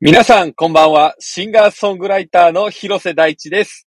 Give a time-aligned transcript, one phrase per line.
[0.00, 1.16] 皆さん、こんばんは。
[1.18, 3.88] シンガーソングライターの広瀬大地です。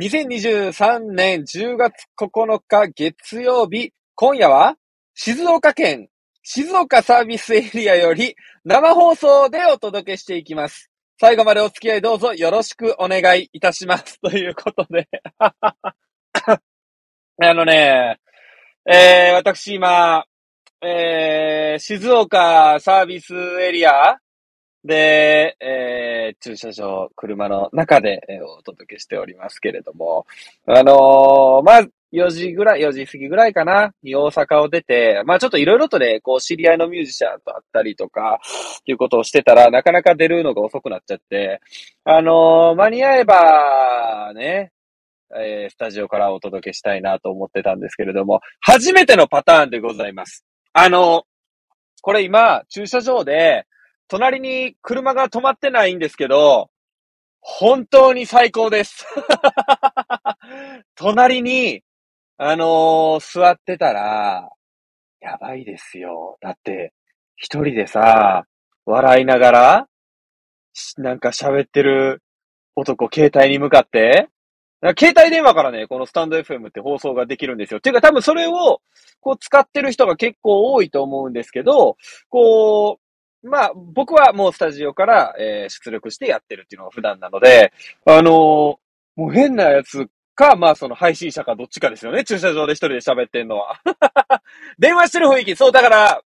[0.00, 4.76] 2023年10月9日月曜日、今夜は
[5.14, 6.08] 静岡県
[6.44, 10.88] 静岡サービスエリアより生放送でお届けしていきます。
[11.18, 14.20] 最後までお付き合いどうぞよろしくお願いいたします。
[14.22, 15.08] ということで。
[17.42, 18.20] あのね、
[18.88, 20.24] えー、私今、
[20.80, 24.20] えー、静岡サービスエリア
[24.84, 30.26] で、えー、駐車場、車の中で、えーお届けしておりますけれども、
[30.66, 38.40] あのーまあ、4時ぐらい、4時過ぎぐらいかな、に大阪を出て、まあちょっといろいろとね、こう知り合いのミュージシャンと会ったりとか、
[38.86, 41.60] いうことをしてたら、なかなか出るのが遅くなっちゃって、
[42.04, 44.72] あのー間に合えば、ね、
[45.36, 50.44] えースタジオからお届けしたいなと思ってたんですけれども、初めてのパターンでございます。
[50.72, 51.24] あの
[52.02, 53.66] これ今、駐車場で、
[54.10, 56.68] 隣に車が止まってないんですけど、
[57.40, 59.06] 本当に最高です。
[60.96, 61.82] 隣に、
[62.36, 64.50] あのー座ってたら、
[65.20, 66.38] やばいですよ。
[66.40, 66.92] だって、
[67.36, 68.46] 一人でさ、
[68.84, 69.88] 笑いながら、
[70.96, 72.20] なんか喋ってる
[72.74, 74.28] 男、携帯に向かって、
[74.98, 77.80] 携帯電話からね、このスタンド FM って放送ができるんですよ。
[77.80, 78.80] ていうか多分それを、
[79.20, 81.96] こう使ってる人が結構多いと思うんですけど、
[82.28, 83.09] こう、
[83.42, 87.72] まあ、僕はもうスタジオから、えー出力してやってるっていうのが普段なので、
[88.04, 88.76] あのー
[89.16, 92.24] もう変なやつか、まあその配信者かどっちかですよね。
[92.24, 93.80] 駐車場で一人で喋ってんのは。
[94.78, 96.22] 電話してる雰囲気、そう、だから、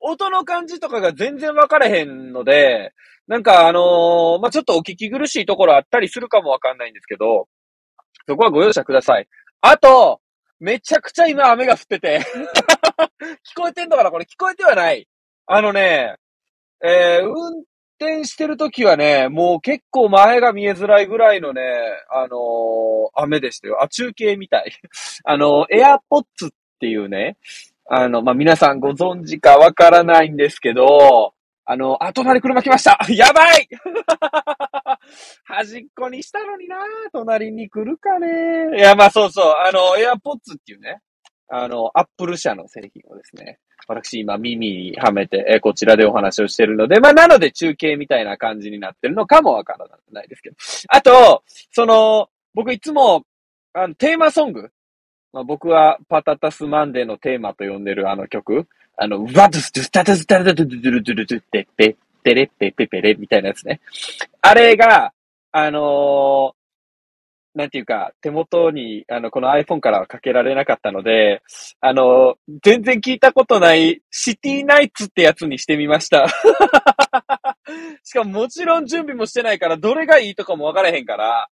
[0.00, 2.92] 音の感じとかが全然分かれへんので、
[3.26, 7.48] なんかあのーまあちょっとお聞き苦しいところあったりするかもわかんないんですけど、
[8.28, 9.28] そこはご容赦ください。
[9.60, 10.20] あと、
[10.60, 12.20] めちゃくちゃ今雨が降ってて、
[13.44, 15.06] 聞こえてんのかなこれ聞こえてはない。
[15.46, 16.16] あのね、
[16.84, 17.62] えー、運
[17.98, 21.62] 転してる時はね、もう結構前が見えづらいぐらいのね、
[22.10, 22.86] あのー
[23.18, 23.82] 雨でしたよ。
[23.82, 24.72] あ、中継みたい。
[25.24, 27.38] あの、エアポッツっていうね、
[27.88, 31.32] あの、まあ、皆さんご存知かわからないんですけど、
[31.64, 32.98] あの、あ、隣車来ました。
[33.08, 33.68] やばい！
[35.46, 36.76] 端っこにしたのにな
[37.12, 41.00] 隣に来るかねいや、まあそうそう、あの、エアポッツっていうね、
[41.48, 43.58] あの、アップル社の製品をですね、
[43.88, 50.56] 私今耳にはめて、えこちらでお話をしてるので、まあなので中継みたいな感じになってるのかもわからないですけど。
[50.88, 53.24] あと、その、僕いつも、
[53.72, 54.70] あの、テーマソング、
[55.32, 63.80] まあ、僕はパタタスマンデーのテーマと呼んでるあの曲、あの、ワドスドゥスタタスタタドゥドゥルドゥルドゥテッペッテレッペペペレみたいなやつね。
[64.40, 65.12] あれが、
[65.52, 66.54] あの
[67.56, 71.42] なんていうか、手元に、あの、この iPhone からはかけられなかったので、
[71.80, 76.28] あの全然聞いたことないシティナイツってやつにしてみました。
[78.04, 81.48] しかももちろん準備もしてないから、どれがいいとかもわからへんから、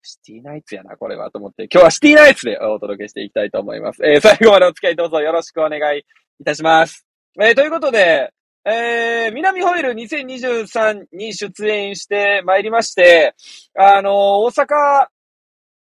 [0.00, 1.64] シティナイツやな、これは、と思って。
[1.64, 4.00] 今日はシティナイツでお届けしていきたいと思います。
[4.06, 6.04] えー 最後までお付き合いどうぞよろしくお願い
[6.40, 7.04] いたします。
[7.40, 8.32] えーということで、
[8.64, 13.34] えー、南ホイール2023に出演してまいりまして、
[13.74, 15.08] あのー大阪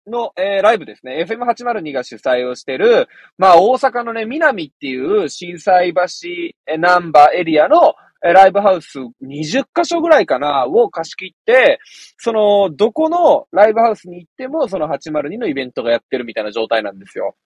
[0.06, 7.94] の、えーライブですね、FM802 が主催をしてる、まあ大阪のね、南っていう震災橋、ナンバーエリアの、
[8.32, 11.78] ライブハウス20カ所ぐらいかな、を貸し切って、
[12.16, 17.36] その、どこのライブハウスに行っても、その802のイベントがやってるみたいな状態なんですよ。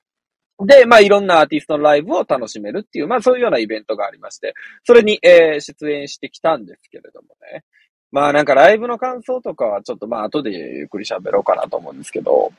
[0.65, 4.55] で、まあ、いろんなアーティストのライブを楽しめるっていう、まあ、そういうようなイベントがありまして、
[4.85, 7.65] それに、えー出演してきたんですけれどもね。
[8.11, 12.53] まあ、なんかライブの感想とかは、ちょっとまあ、後でゆっくり喋ろうかなと思うんですけど、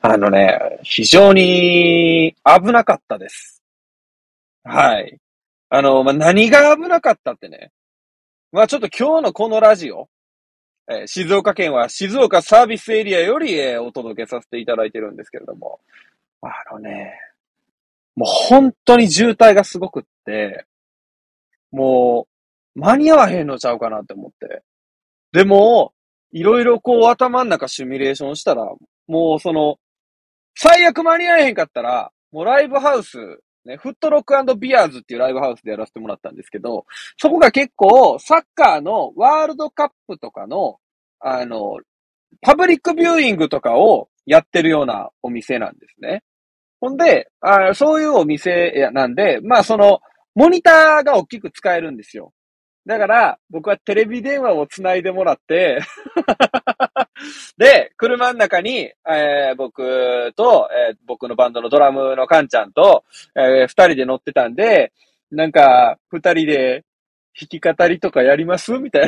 [0.00, 3.62] あのね、非常に危なかったです。
[4.64, 5.18] はい。
[5.68, 7.70] あの、まあ、何が危なかったってね。
[8.50, 10.08] まあ、ちょっと今日のこのラジオ、
[10.88, 15.80] えー静岡県は静岡サービスエリアより、えーお届けさせていただいてるんですけれども、
[16.42, 17.12] あのね、
[18.14, 20.64] もう本当に渋滞がすごくって、
[21.72, 22.26] も
[22.76, 24.62] う間に合わへんのちゃうかなって思って。
[25.36, 25.92] でも、
[26.32, 28.64] いろいろこう頭の中シミュレーションしたら、
[29.06, 29.76] もうその、
[30.54, 33.18] 最悪間に合えへんかったら、もうライブハウス、
[33.66, 36.86] ね、フットロックビアーズっていうライブハウスでやらせてもらったんですけど、
[37.18, 40.78] そこが結構サッカーのワールドカップとかの、
[41.20, 41.80] あの、
[42.40, 46.22] パブリックビューイングとかをやってるようなお店なんですね。
[46.80, 50.00] ほんで、あそういうお店なんで、まあその、
[50.34, 52.32] モニターが大きく使えるんですよ。
[52.86, 55.80] だから、僕はテレビ電話をつないでもらって、
[57.58, 63.04] で、車の中に、えー僕と、えー僕のバンドのドラムのカンちゃんと、
[63.34, 64.92] えー二人で乗ってたんで、
[65.32, 66.84] なんか、二人で
[67.38, 68.72] 弾き語りとかやります？
[68.78, 69.06] みたい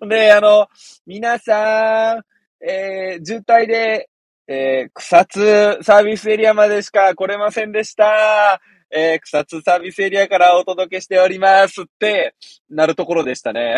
[0.00, 0.06] な。
[0.08, 0.68] で、あの、
[1.06, 2.22] 皆さん、
[2.68, 4.08] えー、渋滞で、
[4.48, 8.60] えー、草津サービスエリアまでしか来れませんでした。
[8.96, 12.34] えー、草津サービスエリアからお届けしておりますって、
[12.70, 13.76] なるところでしたね。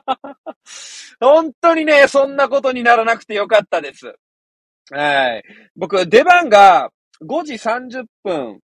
[1.18, 4.14] 本当にね、そんなことにならなくてよかったです。
[4.90, 5.42] はい。
[5.74, 6.90] 僕、出番が
[7.22, 8.60] 5時30分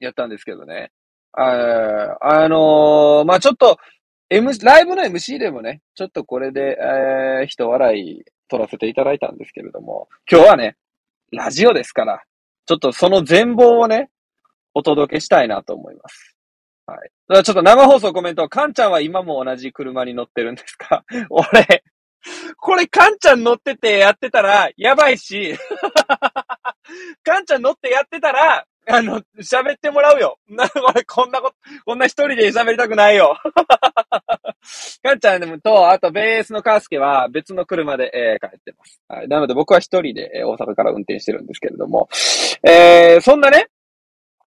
[0.00, 0.90] やったんですけどね。
[1.32, 3.78] ああのー、まあ、ちょっと、
[4.28, 10.76] M、ライブの MC でもね、ちょっとこれで、えー、人笑い取らせていただいたんですけれども、今日はね、
[11.30, 12.24] ラジオですから、
[12.66, 14.10] ちょっとその全貌をね、
[14.74, 16.36] お届けしたいなと思います。
[16.86, 17.44] はい。
[17.44, 21.04] ちょっと生放送コメント、カンちゃんは今も同じ車に乗ってるんですか？
[21.30, 21.82] 俺、
[22.58, 25.56] これカンちゃん乗っててやってたら、やばいし、
[27.24, 30.38] カンちゃん乗ってやってたら、あの、喋ってもらうよ。
[30.48, 31.56] な、 俺、こんなこと、
[31.86, 33.38] こんな一人で喋りたくないよ。
[35.02, 39.00] かんちゃんでもと、あと、ベースのカースケは別の車で、えー、帰ってます。
[39.08, 39.28] はい。
[39.28, 42.08] なので僕は一人で、えー、大阪から運転してるんですけれども、
[42.62, 43.68] えー、そんなね、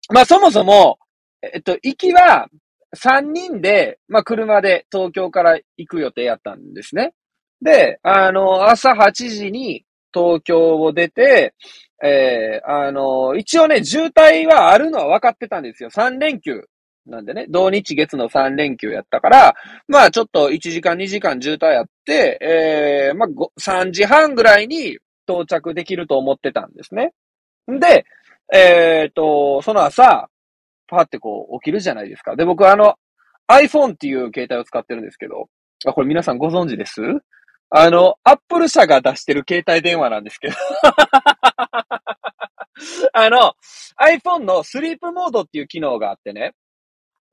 [0.10, 1.00] まあそもそも、
[1.42, 2.48] えっと、行きは、
[2.96, 7.14] 三人で、まあ車で東京から行く予定やったんですね。
[7.62, 11.54] で、あの、朝8時に東京を出て、
[12.04, 15.90] えー、あの、一応ね、渋滞はあるのは分かってたんですよ。
[15.90, 16.64] 3連休
[17.06, 19.56] なんでね、同日月の3連休やったから、
[19.88, 23.30] まあちょっと1時間2時間渋滞やって、えー、まあ
[23.60, 24.98] 3時半ぐらいに
[25.28, 27.12] 到着できると思ってたんですね。
[27.68, 28.06] で、
[28.54, 30.30] えっ、ー、と、その朝、
[30.88, 32.36] パーってこう起きるじゃないですか。
[32.36, 32.96] で、僕あの
[33.48, 35.48] iPhone っていう携帯を使ってるんですけど、
[35.86, 37.02] あ、これ皆さんご存知です？
[37.72, 40.56] あの、アップル社が出してる携帯電話なんですけど
[43.14, 43.54] あの、
[44.02, 46.56] iPhone のスリープモードっていう機能があってね。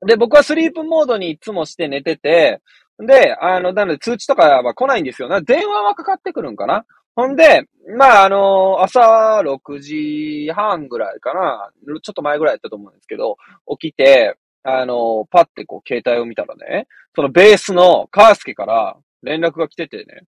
[0.05, 2.61] で、僕はスリープモードにいつもして寝てて、
[2.99, 5.27] で、あの、なので通知とかは来ないんですよ。
[5.27, 6.85] な電話はかかってくるんかな？
[7.17, 7.63] ほんで、
[7.97, 11.71] まあ、あの、朝6時半ぐらいかな、
[12.03, 13.37] ちょっと前ぐらいやったと思うんですけど、
[13.79, 20.25] 起きて、あの、パッてこう携帯を見たらね、そのベースのカースケから連絡が来ててね、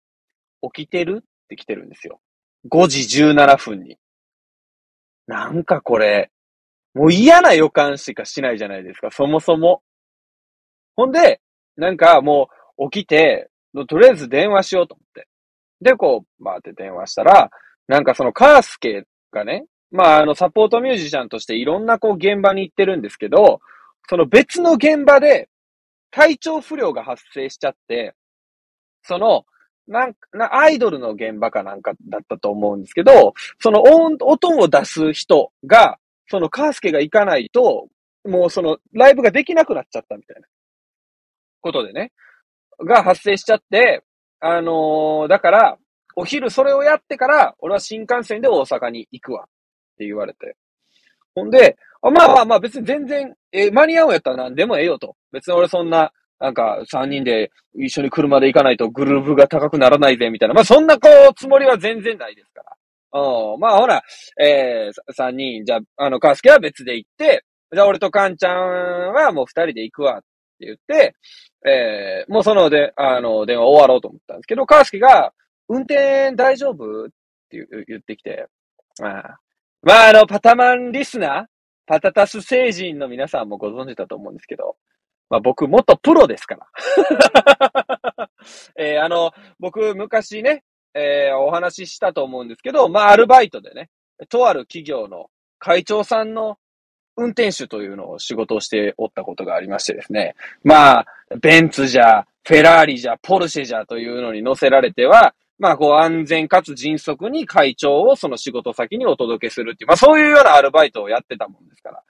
[0.73, 2.21] 起きてるって来てるんですよ。
[2.71, 3.99] 5時17分に。
[5.27, 6.31] なんかこれ、
[6.95, 9.83] もう嫌な予感しかしないじゃないですか、そもそも。
[10.95, 11.41] ほんで、
[11.77, 12.49] なんかも
[12.79, 13.51] う起きて、
[13.89, 15.27] とりあえず電話しようと思って。
[15.81, 17.51] で、こう、バーって電話したら、
[17.89, 23.61] なんかそのカースケがね、まあ、あの、サポートミュージシャンとしていろんなこう現場に行ってるんですけど、
[24.09, 25.49] その別の現場で
[26.11, 28.15] 体調不良が発生しちゃって、
[29.03, 29.45] その、
[29.87, 30.19] なんか、
[30.59, 35.99] アイドルの現場かなんかだったと思うんですけど、その音、音を出す人が、
[36.29, 37.89] そのカースケが行かないと、
[38.25, 40.49] もうそのライブができなくなっちゃったみたいな
[41.61, 42.13] ことでね、
[42.85, 44.03] が発生しちゃって、
[44.41, 45.79] あのー、だから、
[46.15, 49.47] お昼それをやってから、俺は新幹線で大阪に行くわっ
[49.99, 50.57] て言われて。
[51.35, 55.17] ほんで、あまあまあまあ別に全然、え間に合うんやったら何でもええよと。
[55.33, 60.55] 別に俺そんな、なんか、三人で一緒に車で行かないとグループが高くならないぜ、みたいな。
[60.55, 63.21] まあ、そんなこう、つもりは全然ないですから。
[63.21, 63.61] うん。
[63.61, 64.03] まあ、ほら、
[64.43, 70.27] えー、三人、じゃあ、あの、カースケは別で行って、じゃあ俺とカンちゃんはもう二人で行くわって
[70.67, 71.15] 言って、
[71.67, 75.33] えー、もうそので、あの、電話終わろうと思ったんですけど、カースケが、
[75.69, 77.07] 運転大丈夫？
[77.07, 77.09] っ
[77.51, 78.47] て言ってきて、
[79.03, 79.39] ああ
[79.83, 81.45] まあ、あの、パタマンリスナー
[81.87, 84.77] パタタス星人の皆さんもご存知だと思うんですけど、
[85.29, 88.29] まあ僕、元プロですから。
[88.77, 93.91] えー、あの、僕、昔ね、えー、お話ししたと思うんですけど、まあ、アルバイトでね、
[94.29, 96.59] とある企業の会長さんの
[97.17, 100.35] 運転手というのを仕事をしておったことがありましてですね。
[100.63, 101.07] まあ、
[101.41, 112.03] ベンツじゃ、フェラーリじゃ、ポルシェじゃというのに乗せられては、まあ、こう、安全かつ迅速に会長をその仕事先にお届けするっていう、まあ、そういうようなアルバイトをやってたもんですから、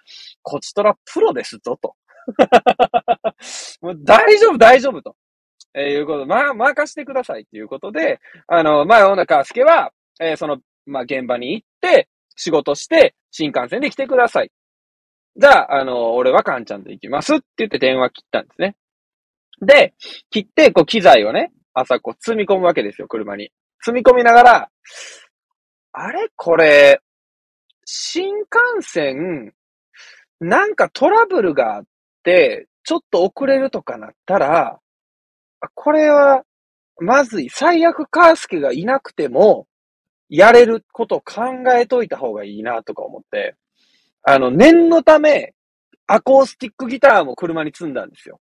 [0.43, 1.95] こちとらプロですぞ、と。
[3.81, 5.15] もう大丈夫、大丈夫と。
[5.75, 14.51] えー、いうことまあ、任してくださいっていうことで、あの、まあ、小中介は、えー、その、まあ、現場に行って、仕事して、新幹線で来てください。
[15.39, 18.77] じゃあ、あの、俺はカンちゃんと行きますって言って電話切ったんですね。
[19.61, 19.95] で、
[20.31, 23.51] 切って、こう、機材をね、朝こう、積み込むわけですよ、車に。
[23.85, 24.71] 積み込みながら、
[25.93, 26.29] あれ？
[26.37, 27.01] これ、
[27.85, 28.47] 新幹
[28.81, 29.53] 線、
[30.41, 31.85] なんかトラブルがあっ
[32.23, 34.79] て、ちょっと遅れるとかなったら、
[35.75, 36.45] これは、
[36.99, 37.49] まずい。
[37.51, 39.67] 最悪カースケがいなくても、
[40.29, 43.55] やれることを考えといた方がいいなとか思って、
[44.29, 45.55] あの、念のため、
[46.09, 48.41] アコースティックギターも車に積んだんですよ。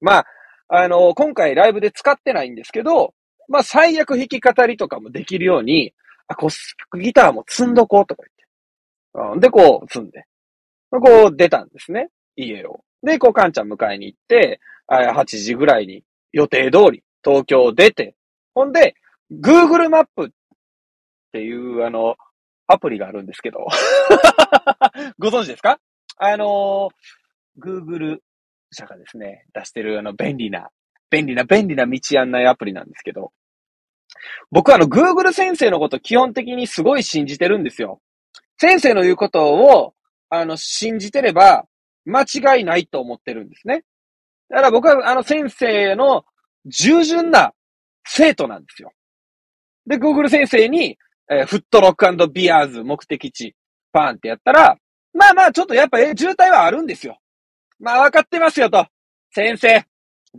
[0.00, 0.26] まあ、
[0.68, 3.14] あの、今回ライブで使ってないんですけど、
[3.48, 5.94] まあ、最悪弾き語りとかもできるように、
[6.26, 8.24] アコースティックギターも積んどこうとか
[9.14, 9.34] 言って。
[9.34, 10.24] うん、で、こう、積んで。
[10.90, 12.08] こう出たんですね。
[12.34, 12.80] 家を。
[13.04, 18.16] で、こう、カンちゃん迎えに行って、8時ぐらいに予定通り東京出て、
[18.54, 18.96] ほんで、
[19.30, 20.28] Google マップっ
[21.32, 22.16] ていう、あの、
[22.66, 23.66] アプリがあるんですけど。
[25.18, 25.78] ご存知ですか？
[26.18, 26.90] あの、
[27.58, 28.18] Google
[28.72, 30.70] 社がですね、出してるあの便利な、
[31.10, 33.32] 便利な、便利な道案内アプリなんですけど、
[34.50, 38.00] 僕はあの Google 先生のこと基本的にすごい信じてるんですよ。
[38.58, 39.94] 先生の言うことを、
[40.30, 41.66] あの、信じてれば
[42.04, 43.84] 間違いないと思ってるんですね。
[44.48, 46.24] だから僕はあの先生の
[46.64, 47.52] 従順な
[48.04, 48.92] 生徒なんですよ。
[49.86, 50.98] で、Google 先生に、
[51.30, 53.54] えー、フットロックビアーズ目的地、
[53.92, 54.76] パーンってやったら、
[55.12, 57.18] まあまあ、ちょっとやっぱ、え、渋滞はあるんですよ。
[57.80, 58.86] まあ、分かってますよと。
[59.32, 59.84] 先生、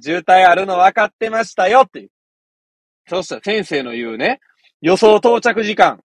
[0.02, 2.10] 渋滞あるの分かってましたよっていう。
[3.10, 4.40] そしたら先生の言うね、
[4.82, 6.02] 予想到着時間、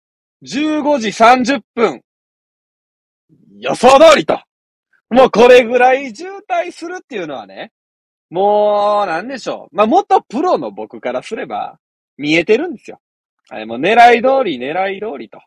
[0.43, 2.01] 15時30分。
[3.59, 4.39] 予想通りと。
[5.09, 7.71] もうこれぐらい渋滞するっていうのはね、
[8.29, 9.75] もう、なんでしょう。
[9.75, 11.79] まあ、元プロの僕からすれば、
[12.17, 12.99] 見えてるんですよ。
[13.49, 15.39] はい、もう狙い通り、狙い通りと。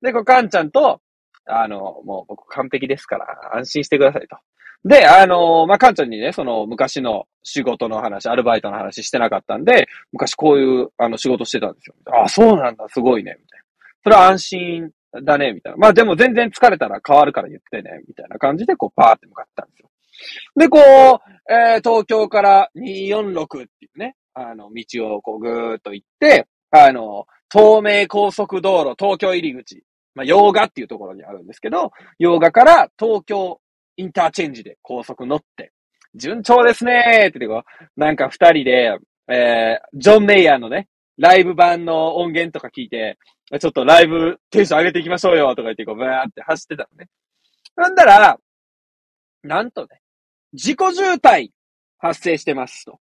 [0.00, 1.00] で、こう、カンちゃんと、
[1.46, 4.36] あの、もう僕完璧ですから、安心してくださいと。
[4.84, 11.94] で、あの、まあ、カンちゃんにね、その昔の仕事の話、アルバイトの話してなかったんで、昔こういう、あの、仕事してたんですよ。
[12.12, 13.64] あ、そうなんだ、すごいね、みたいな。
[14.04, 14.90] それは安心
[15.24, 15.78] だね、みたいな。
[15.78, 19.88] まあ、でも全然疲れたら変わるから言ってね、みたいな感じで、こう、パーって向かったんですよ。
[20.56, 29.82] で、こう、えー、東京から246っていうね、あの、道をこうぐーっと行って、あの、東名高速道路東京入り口、
[30.14, 33.60] まあ、洋画っていうところにあるんですけど、洋画から東京
[33.96, 35.72] インターチェンジで高速乗って、
[36.14, 38.98] 順調ですねーってこう、なんか二人で、
[39.28, 40.88] えー、ジョン・メイヤーのね、
[41.18, 43.18] ライブ版の音源とか聞いて、
[43.60, 47.08] ちょっとライブテンション上げていきましょうよとか言って、こう、ブーって走ってたのね。
[47.76, 48.38] なんだら、
[49.42, 50.00] なんとね、
[50.54, 51.50] 自己渋滞
[51.98, 52.98] 発生してますと。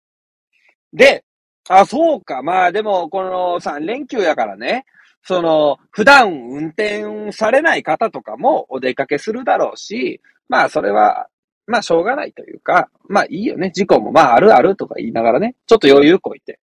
[0.93, 1.25] で、
[1.69, 2.43] あ、そうか。
[2.43, 4.85] まあでも、この3連休やからね、
[5.23, 11.29] その、普段運転されない方とかもお出かけするだろうし、まあそれは、
[11.67, 13.71] まあしょうがないというか、まあいいよね。
[13.75, 16.61] 事故もまああるあるとか言いながらね、ちょっと余裕こいて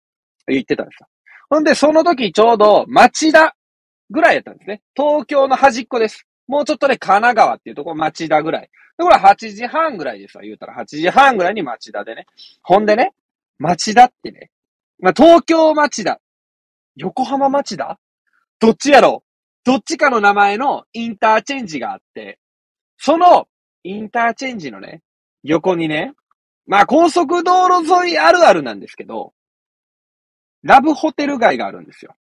[0.48, 1.08] 言ってたんですよ。
[1.50, 3.56] ほんで、その時ちょうど町田
[4.12, 4.82] ぐらいやったんですね。
[4.96, 6.28] 東京の端っこです。
[6.48, 8.70] もうちょっとね、神奈川っていうところ町田ぐらい。
[8.98, 10.76] で、これ8時半ぐらいですわ、言うたら。
[10.76, 12.28] 8時半ぐらいに町田でね。
[12.62, 13.14] ほんでね、
[13.58, 14.52] 町田ってね、
[15.02, 16.22] まあ、東京町田、
[16.96, 18.00] 横浜町田
[18.60, 19.24] どっちやろ？
[19.64, 22.40] どっちかの名前のインターチェンジがあって、
[22.98, 23.48] その
[23.84, 25.02] インターチェンジのね、
[25.44, 26.14] 横にね、
[26.68, 29.34] まあ高速道路沿いあるあるなんですけど、
[30.62, 32.16] ラブホテル街があるんですよ。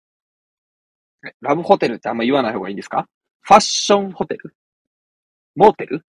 [1.40, 3.08] ラブホテルってあんま言わない方がいいんですか？
[3.40, 4.54] ファッションホテル？
[5.56, 6.04] モーテル？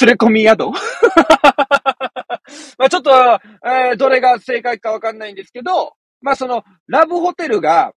[0.00, 0.66] 連れ込み宿？
[2.78, 3.10] まあちょっと、
[3.64, 7.92] えー、どれが正解かわかんないんですけど、まあその、ラブホテルが、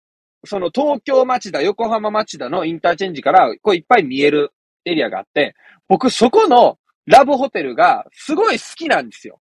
[0.47, 4.53] その東京町田、横浜町田のインターチェンジから、こういっぱい見える
[4.85, 5.55] エリアがあって、
[5.89, 9.41] 僕そこのラブホテルがすごい好きなんですよ。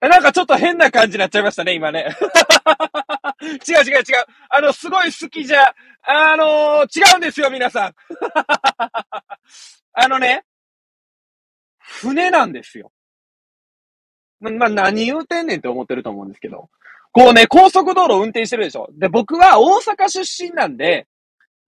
[0.00, 2.08] なんかちょっと変な感じになっちゃいましたね、今ね。
[3.40, 3.44] 違
[3.74, 4.04] う違う違う。
[4.50, 7.94] あの、すごい好きじゃ、あのー、違うんですよ、皆さん。
[9.94, 10.44] あのね、
[11.78, 12.90] 船なんですよ。
[14.50, 16.68] ま、あ、何言うてんねんって思ってると思うんですけど。
[17.12, 18.88] こうね、高速道路運転してるでしょ。
[18.92, 21.06] で、僕は大阪出身なんで、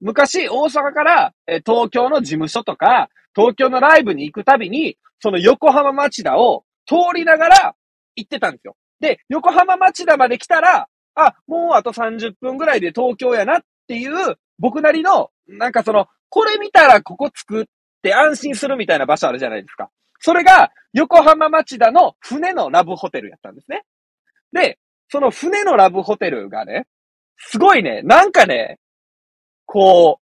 [0.01, 1.35] 昔大阪から、
[1.67, 7.75] 東京の事務所とか、東京のライブに行くたびに、その横浜町田を通りながら
[8.17, 8.77] 行ってたんですよ。
[9.01, 17.65] で、横浜町田まで来たら、あ、もうあと30分ぐらいで東京やなっていう、僕なりの、なんかその、これ見たらここ着くっ
[18.03, 19.91] て安心するみたいな場所あるじゃないですか。
[20.25, 23.85] それが、横浜町田の船のラブホテルやったんですね。
[24.53, 24.79] で、
[25.11, 26.87] その船のラブホテルがね、
[27.37, 28.79] すごいね、なんかね、
[29.67, 30.25] こう、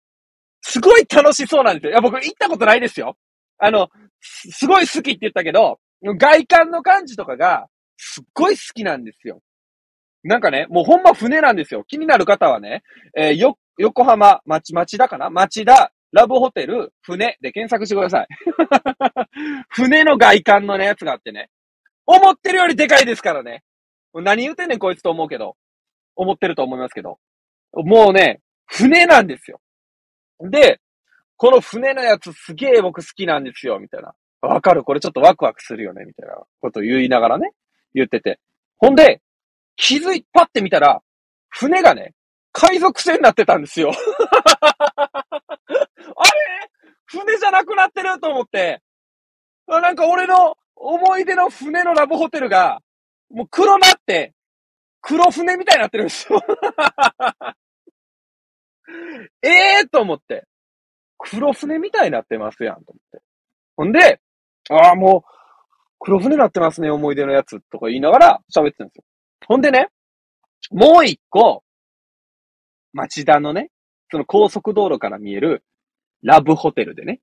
[0.63, 1.91] すごい楽しそうなんですよ。
[1.91, 3.19] いや、僕行ったことないですよ。
[3.59, 3.91] あの、
[4.23, 7.69] すごい好きって言ったけど、外観の感じとかが、
[7.99, 9.43] すっごい好きなんですよ。
[10.23, 11.85] なんかね、もうほんま船なんですよ。
[11.85, 12.83] 気になる方はね、
[13.15, 15.29] えー、よ、横浜、町、町田かな？
[15.29, 18.29] 町田、ラブホテル、船で検索してください。
[19.71, 21.49] 船の外観のね、やつがあってね。
[22.07, 23.63] 思ってるよりでかいですからね。
[24.15, 25.57] 何言うてんねんこいつと思うけど。
[26.15, 27.19] 思ってると思いますけど。
[27.73, 29.61] もうね、船なんですよ。
[30.41, 30.81] で、
[31.37, 34.15] この船のやつすげえ僕好きなんですよ、みたいな。
[34.43, 34.85] わかる？
[34.85, 37.53] これちょっとワクワクするよね、みたいなことを言いながらね。
[37.95, 38.39] 言ってて。
[38.77, 39.23] ほんで、
[39.77, 41.01] 気づい、パって見たら、
[41.49, 42.13] 船がね、
[42.53, 43.93] 海賊船になってたんですよ。
[47.13, 48.81] 船じゃなくなってると思って、
[49.69, 52.81] なんか俺の思い出の船のラブホテルが、
[53.31, 54.33] もう黒なって、
[55.03, 56.41] 黒船みたいになってるんですよ。
[59.43, 60.47] ええと思って。
[61.19, 63.23] 黒船みたいになってますやん、と思って。
[63.77, 64.21] ほんで、
[64.71, 65.23] ああ、もう、
[66.01, 69.05] 黒船になってますね、思い出のやつ、とか言いながら喋ってるんですよ。
[69.47, 69.89] ほんでね、
[70.71, 71.63] もう一個、
[72.93, 73.71] 町田のね、
[74.11, 75.65] その高速道路から見える
[76.23, 77.21] ラブホテルでね、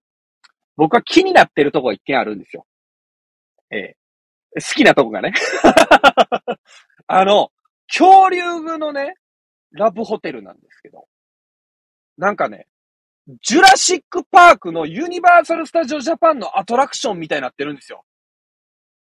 [0.75, 2.65] 僕は気になってるとこが一軒あるんですよ。
[3.71, 3.95] ええ
[4.55, 5.33] 好きなとこがね。
[7.07, 7.51] あの、
[7.87, 9.15] 恐竜のね、
[9.71, 11.07] ラブホテルなんですけど、
[12.17, 12.67] なんかね、
[13.43, 18.03] ジュラシックパークのユニバーサルスタジオジャパンのアトラクションみたいになってるんですよ。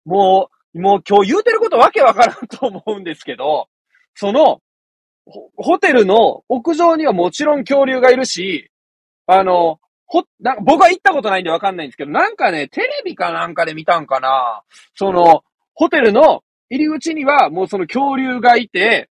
[0.04, 3.68] もう、もう今日言うてることわけわからんと思うんですけど、
[4.14, 4.60] その、
[5.56, 8.70] ホテルの屋上にはもちろん恐竜がいるし、
[9.26, 9.79] あの、
[10.10, 14.62] ほ、なんか僕は行ったことないんでわかんないんですけど、なんかね、テレビかなんかで見たんかな
[14.96, 19.08] その、ホテルの入り口にはもうその恐竜がいて、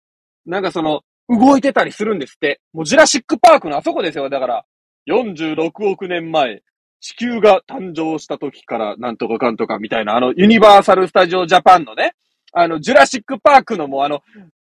[0.46, 2.62] なんかその、動いてたりするんですって。
[2.74, 4.30] もうジュラシックパークのあそこですよ。
[4.30, 4.66] だから、
[5.10, 6.62] 46億年前、
[7.00, 12.14] 地球が誕生した時からなんとかかんとかみたいな、あの、ユニバーサル・スタジオ・ジャパンのね、
[12.54, 14.22] あの、ジュラシック・パークのもうあの、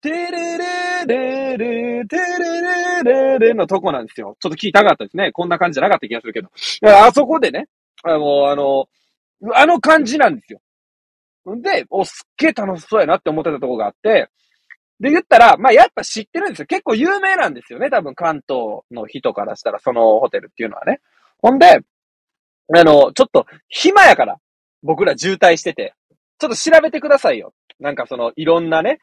[0.03, 4.35] テレレレレ、テレレレレのとこなんですよ。
[4.41, 5.31] ちょっと聞きたかったですね。
[5.31, 6.49] こんな感じじゃなかった気がするけど。
[6.85, 7.67] あそこでね、
[8.03, 8.89] あの、あの、
[9.55, 10.59] あの感じなんですよ。
[11.55, 14.29] んで、お、すっげえ楽しそうやなって思ってたとこがあって、
[14.99, 16.65] で、言ったら、まあ、やっぱ知ってるんですよ。
[16.65, 17.89] 結構有名なんですよね。
[17.89, 20.99] 多分関東の人からしたら、そのホテルっていうのはね。
[21.41, 21.79] ほんで、
[22.75, 24.37] あの、ちょっと暇やから、
[24.81, 25.93] 僕ら渋滞してて、
[26.39, 27.53] ちょっと調べてくださいよ。
[27.79, 28.99] なんかその、いろんなね、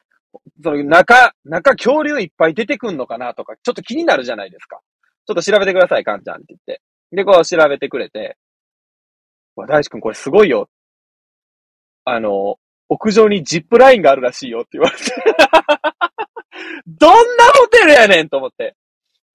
[0.63, 4.79] その中、中恐竜いっぱい出てくんのかなとか、ちょっと気になるじゃないですか。
[5.25, 6.81] ちょっと調べてください、かんちゃんって言って。
[7.11, 8.37] で、こう調べてくれて、
[9.55, 10.69] わ、大志くんこれすごいよ。
[12.05, 12.57] あの、
[12.89, 15.03] 屋上にジップラインがあるらしいよって言われて
[16.87, 18.75] どんなホテルやねんと思って。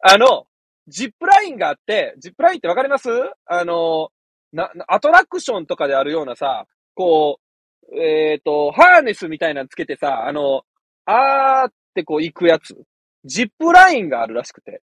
[0.01, 0.47] あの、
[0.89, 3.09] ジップラインがあって、ジップラインってわかります？
[3.47, 4.11] あの、
[4.53, 7.41] な、アトラクションとかであるようなさ、こ
[7.91, 10.65] う、えっ、ー、と、ハーネスみたいなのつけてさ、あの、
[11.07, 12.77] あーってこう行くやつ。
[13.25, 14.83] ジップラインがあるらしくて。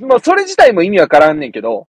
[0.00, 1.88] まあ、それ自体も意味わからんねんけど、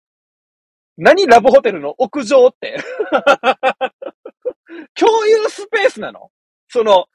[0.98, 2.78] 何ラブホテルの屋上って
[4.96, 6.32] 共有スペースなの
[6.70, 7.06] その、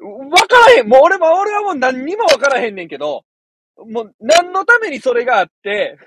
[0.00, 0.88] わからへん。
[0.88, 3.24] もう俺も、俺はもう何にもわからへんねんけど、
[3.76, 5.98] もう何のためにそれがあって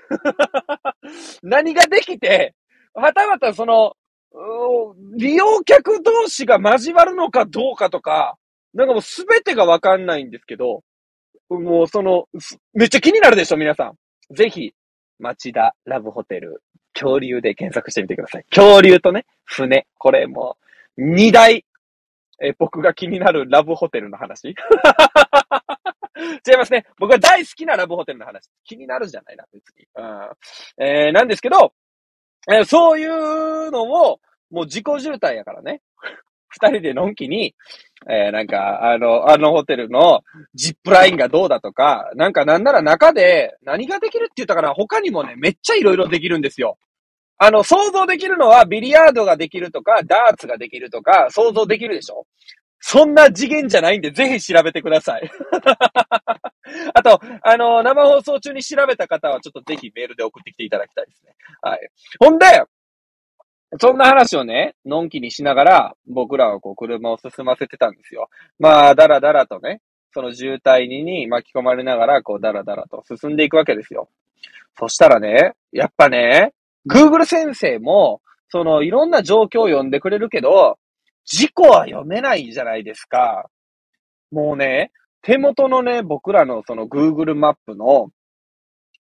[1.42, 2.54] 何ができて、
[2.94, 3.96] はたまたその、
[5.16, 8.36] 利用客同士が交わるのかどうかとか、
[8.74, 10.82] なんかもうすべてがわかんないんですけど、
[11.48, 12.26] もうその、
[12.72, 14.34] めっちゃ気になるでしょ、皆さん。
[14.34, 14.72] ぜひ、
[15.18, 16.62] 町田ラブホテル、
[16.94, 18.44] 恐竜で検索してみてください。
[18.50, 19.86] 恐竜とね、船。
[19.98, 20.56] これも
[20.96, 21.64] う、二大、
[22.40, 24.48] え、僕が気になるラブホテルの話
[26.46, 26.86] 違いますね。
[26.98, 28.48] 僕は大好きなラブホテルの話。
[28.64, 29.86] 気になるじゃないな、別に。
[29.94, 30.30] うん、
[30.84, 31.72] えー、なんですけど、
[32.50, 35.82] えー、そういうのも、もう自己渋滞やからね。
[36.52, 37.54] 二人でのんきに、
[38.08, 40.22] えー、なんか、あの、あのホテルの
[40.54, 46.78] ジップラインがどうだとか、なんかなんなら中で何ができるって言ったから他にもね、めっちゃいろいろできるんですよ。
[47.38, 52.26] あの、想像できるのはビリヤードができるとか、ダーツができるとか、想像できるでしょ？
[52.84, 55.30] そんな次元じゃないんで、ぜひ調べてください。
[56.94, 61.34] あと、あの、生放送中に調べた方は、ちょっとぜひメールで送ってきていただきたいですね。
[61.60, 61.88] はい。
[62.18, 62.46] ほんで、
[63.80, 68.28] そんな話をね、のんきにしながら、僕らはこう車を進ませてたんですよ。
[68.58, 69.80] まあ、だらだらとね、
[70.12, 74.10] その渋滞に巻き込まれながら、こう、だらだらと進んでいくわけですよ。
[74.78, 76.52] そしたらね、やっぱね、
[76.86, 80.78] Google 先生も、その、いろんな状況を読んでくれるけど、
[81.24, 83.48] 事故は読めないじゃないですか。
[84.30, 84.90] もうね、
[85.22, 88.10] 手元のね、僕らのその Google マップの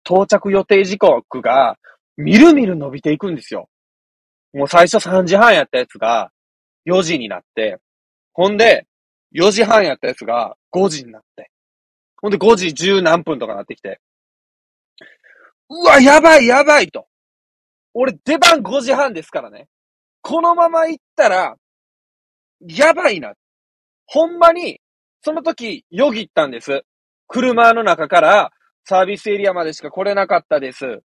[0.05, 1.77] 到着予定時刻が、
[2.17, 3.69] みるみる伸びていくんですよ。
[4.53, 6.31] もう最初3時半やったやつが
[6.87, 7.79] 4時になって、
[8.33, 8.87] ほんで、
[9.35, 11.51] 4時半やったやつが5時になって、
[12.21, 14.01] ほんで5時10何分とかなってきて、
[15.69, 17.07] うわ、やばいやばいと。
[17.95, 19.69] 俺出番5時半ですからね。
[20.21, 21.57] このまま行ったら、
[22.61, 23.35] やばいな。
[24.07, 24.81] ほんまに、
[25.23, 26.83] その時、よぎったんです。
[27.29, 28.51] 車の中から
[28.85, 30.81] サービスエリアまでしか来れなかったです。
[30.81, 31.03] 弾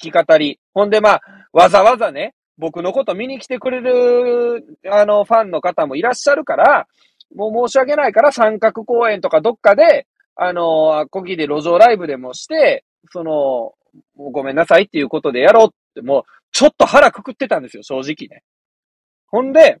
[0.00, 0.58] き語り。
[0.74, 1.20] ほんでまあ、
[1.52, 6.88] わざわざね、僕のこと見に来てくれる、あの、ファンの方もいらっしゃるから、
[7.34, 13.74] もう申し訳ないから三角公園とかどっかで、あのー、コギで路上ライブでもして、その、
[14.16, 18.42] ごめんなさいっていうことでやろうって、もう、ちょっと腹くくってたんですよ、正直ね。
[19.28, 19.78] ほんで、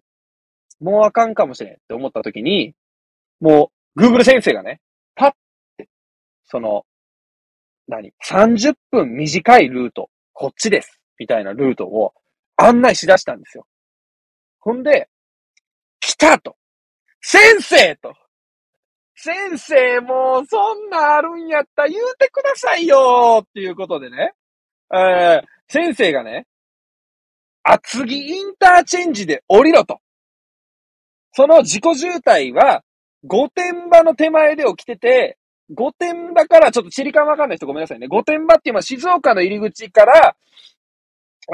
[0.80, 2.74] もうあかんかもしれんって思った時に、
[3.40, 4.80] もう、Google 先生がね、
[5.16, 5.32] パッ
[5.76, 5.88] て、
[6.44, 6.84] その、
[7.88, 11.00] 何 ?30 分短いルート、こっちです。
[11.18, 12.12] みたいなルートを
[12.58, 13.66] 案内しだしたんですよ。
[14.60, 15.08] ほんで、
[16.00, 16.56] 来たと。
[17.20, 18.14] 先生と。
[19.14, 24.32] 先生、もう、そんなあるんやったら言うてくださいよっていうことでね。
[24.92, 26.46] えー、先生がね、
[27.62, 30.00] 厚木インターチェンジで降りろと。
[31.32, 32.82] その自己渋滞は、
[33.24, 35.38] 御殿場の手前で起きてて、
[35.72, 38.08] 御殿場から、ちょっと地理感わかんない人ごめんなさいね。
[38.08, 40.36] 御殿場っていうのは静岡の入り口から、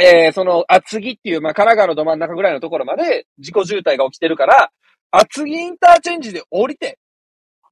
[0.03, 4.71] えー、その厚木っていう、まあ、神奈川のど真ん中ぐらいのところまで自己渋滞が起きてるから、
[5.11, 6.99] 厚木インターチェンジで降りて、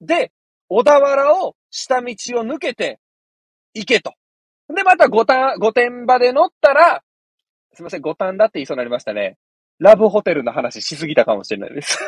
[0.00, 0.32] で、
[0.68, 2.12] 小田原を下道を
[2.44, 3.00] 抜けて
[3.74, 4.14] 行けと。
[4.68, 7.02] で、また五反、御殿場で乗ったら、
[7.74, 9.36] すいません、五反だって言いそうになりましたね。
[9.78, 11.98] ラブホテルの話しすぎたかもしれないです。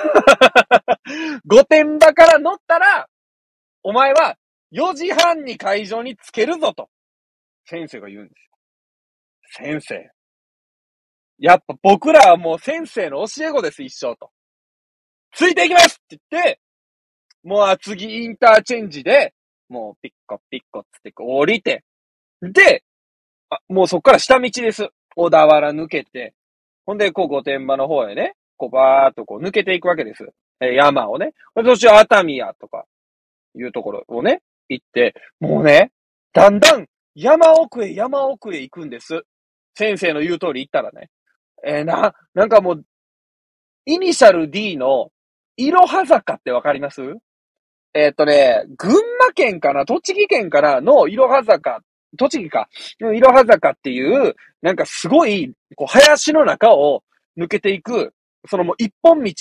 [1.46, 3.08] 御殿場から乗ったら、
[3.82, 4.36] お前は
[4.72, 6.88] 4時半に会場につけるぞと、
[7.64, 8.53] 先生が言うんですよ。
[9.50, 10.10] 先生。
[11.38, 14.30] やっぱ僕らはもう先生の教え子です、一生と。
[15.32, 16.60] ついていきますって言って、
[17.42, 19.34] もう次インターチェンジで、
[19.68, 21.84] もうピッコピッコつって降りて、
[22.40, 22.84] で、
[23.50, 24.88] あ、もうそっから下道です。
[25.16, 26.34] 小田原抜けて。
[26.86, 30.26] ほんで、こう、御殿場の方へね、こう、バーっとこう、抜けていくわけです。
[30.60, 31.32] え、山をね。
[31.54, 32.84] そして熱海やとか、
[33.56, 35.92] いうところをね、行って、もうね、
[36.32, 39.22] だんだん山奥へ山奥へ行くんです。
[39.74, 41.10] 先生の言う通り行ったらね。
[41.66, 42.84] えー、な、なんかもう、
[43.86, 45.10] イニシャル D の、
[45.56, 47.02] いろは坂ってわかります？
[47.94, 49.86] えー、っとね、群馬県かな？
[49.86, 51.80] 栃木県からのいろは坂、
[52.16, 57.02] 栃木か、いろは坂っていう、なんかすごい、こう、林の中を
[57.38, 58.12] 抜けていく、
[58.48, 59.32] そのもう一本道。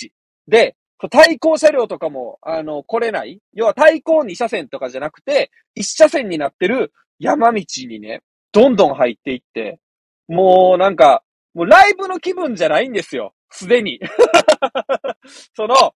[0.46, 0.76] で、
[1.10, 3.40] 対向車両とかも、あの、来れない。
[3.52, 9.78] 要は対向2車線とかじゃなくて、1車線になってる山道にね、どんどん入っていって、
[10.28, 11.22] もうなんか、
[11.54, 13.34] もうライブの気分じゃないんですよ。
[13.50, 14.00] すでに。
[15.54, 15.94] その、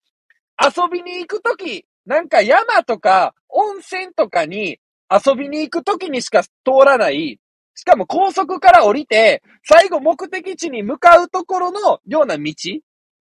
[0.60, 6.50] 遊びに行くとき、なんか山とか温泉とかに遊びに行くときにしか通
[6.86, 7.40] らない、
[7.74, 12.54] しかも高速から降りて、最後目的地に向かうところのような道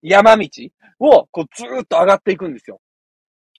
[0.02, 0.48] 山道
[1.00, 2.80] を、こう、ずーっと上がっていくんですよ。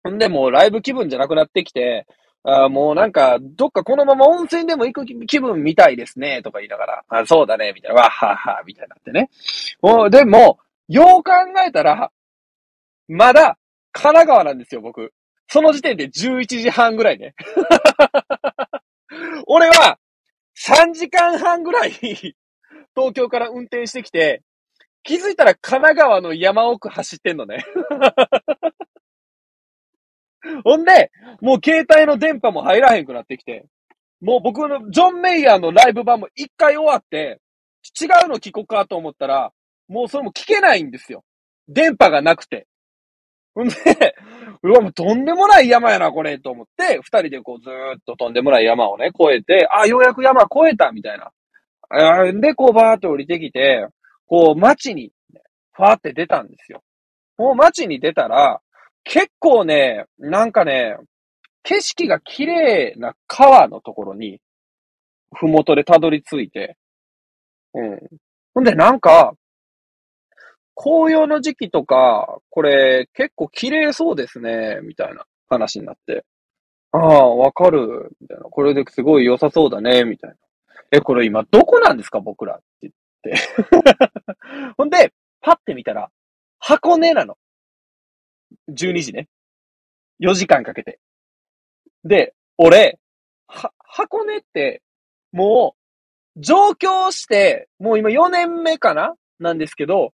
[0.10, 2.06] んで、もうライブ気分じゃなくなってきて、
[2.48, 9.32] あもうなんか、どっかこのまま温泉でも行く気分みたいですね、とか言いながら、あそうだね、みたいな、わはは、みたいになってね。
[9.82, 11.32] もう、でも、よう考
[11.68, 12.12] えたら、
[13.08, 13.58] まだ、
[13.92, 15.12] 神奈川なんですよ、僕。
[15.48, 17.34] その時点で11時半ぐらいね。
[19.48, 19.98] 俺は、
[20.56, 22.36] 3時間半ぐらい東
[23.14, 24.44] 京から運転してきて、
[25.04, 27.66] 気づいたら神奈川の山奥走ってんのね。
[30.64, 33.66] ほんで、もう携帯の電波も入らへんくなってきて、
[34.22, 37.42] もう僕のジョン・メイヤーのライブ版も一回終わって、
[38.00, 39.52] 違うの聞こうかと思ったら、
[39.88, 41.24] もうそれも聞けないんですよ。
[41.68, 42.68] 電波がなくて。
[43.54, 43.76] ほんで、
[44.64, 51.32] うわ、もうとんでもない山やな、これ、と思って、二人でこうずーっととんでもない山をね、越えて、あ、ようやく山越えた、みたいな。
[52.42, 53.88] で、こうバーっと降りてきて、
[54.28, 55.12] こう、街に、
[55.74, 56.82] ファーって出たんですよ。
[57.38, 58.60] もう街に出たら、
[59.06, 60.98] 結構ね、なんかね、
[61.64, 64.42] 景色が綺麗な川のところに、
[65.34, 66.76] ふもとでたどり着いて、
[67.74, 68.00] うん。
[68.54, 69.34] ほんで、なんか、
[70.76, 76.26] 紅葉の時期とか、これ結構綺麗そうですね、みたいな話になって。
[76.92, 78.44] ああ、わかる、みたいな。
[78.44, 80.36] これですごい良さそうだね、みたいな。
[80.92, 82.56] え、これ今どこなんですか、僕ら？
[82.56, 83.36] って言って。
[84.78, 86.10] ほんで、パッて見たら、
[86.60, 87.38] 箱根なの。
[88.70, 89.28] 12時ね。
[90.22, 91.00] 4時間かけて。
[92.04, 93.00] で、俺、
[93.48, 94.82] は、箱根って、
[95.32, 95.76] も
[96.36, 99.16] う、上京して、もう今4年目かな？
[99.40, 100.14] なんですけど、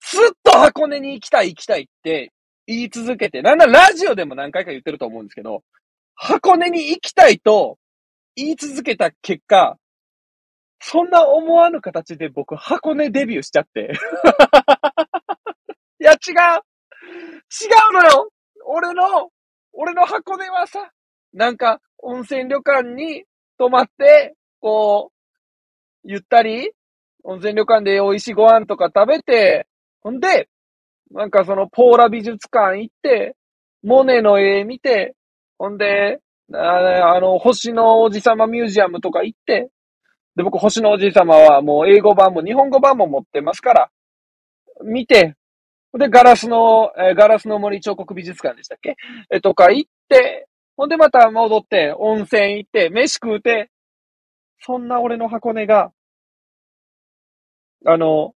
[0.00, 2.32] ずっと箱根に行きたい行きたいって
[2.66, 5.62] 言い続けて、なんならラジオでも何回か言ってると思うんですけど、
[6.14, 7.78] 箱根に行きたいと
[8.36, 9.76] 言い続けた結果、
[10.80, 13.92] そんな思わぬ形で僕、箱根デビューしちゃって。
[16.00, 16.60] いや、違う
[17.02, 18.30] 違うのよ。
[18.66, 19.30] 俺の、
[19.72, 20.90] 俺の箱根はさ、
[21.32, 23.24] なんか、温泉旅館に
[23.58, 26.72] 泊まって、こう、ゆったり、
[27.24, 29.66] 温泉旅館で美味しいご飯とか食べて、
[30.00, 30.48] ほんで、
[31.10, 33.36] なんかそのポーラ美術館行って、
[33.82, 35.14] モネの絵見て、
[35.58, 36.20] ほんで、
[36.54, 39.70] あの、星の王子様ミュージアムとか行って、
[40.34, 43.90] で、僕、星の王子様はもう英語版も日本語版も持ってますから、
[44.84, 45.34] 見て、
[45.98, 48.96] で、ガラスの、えーガラスの森彫刻美術館でしたっけ？
[49.30, 53.70] えとか行って、ほんでまた戻って、温泉行って、飯食うて、
[54.60, 55.92] そんな俺の箱根が、
[57.84, 58.34] あの、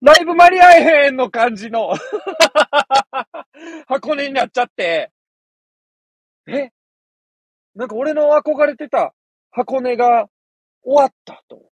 [0.00, 1.94] ライブ間に合えへんの感じの
[3.88, 5.10] 箱根になっちゃって、
[6.46, 6.70] え？
[7.74, 9.14] なんか俺の憧れてた
[9.50, 10.28] 箱根が
[10.82, 11.74] 終わったと思って。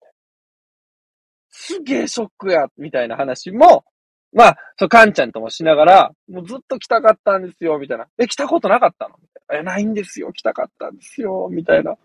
[1.50, 3.84] すげえショックや、みたいな話も、
[4.34, 8.08] まあ、そう、カンちゃんともしながら、もうずっと来たかったんですよ、みたいな。
[8.18, 9.14] え、来たことなかったの？
[9.52, 11.96] え、ないんですよ、来たかったんですよ、みたいな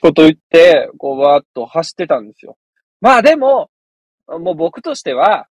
[0.00, 2.56] こと言って、こう、わーっと走ってたんですよ。
[3.00, 3.70] まあでも、
[4.28, 5.48] もう僕としては、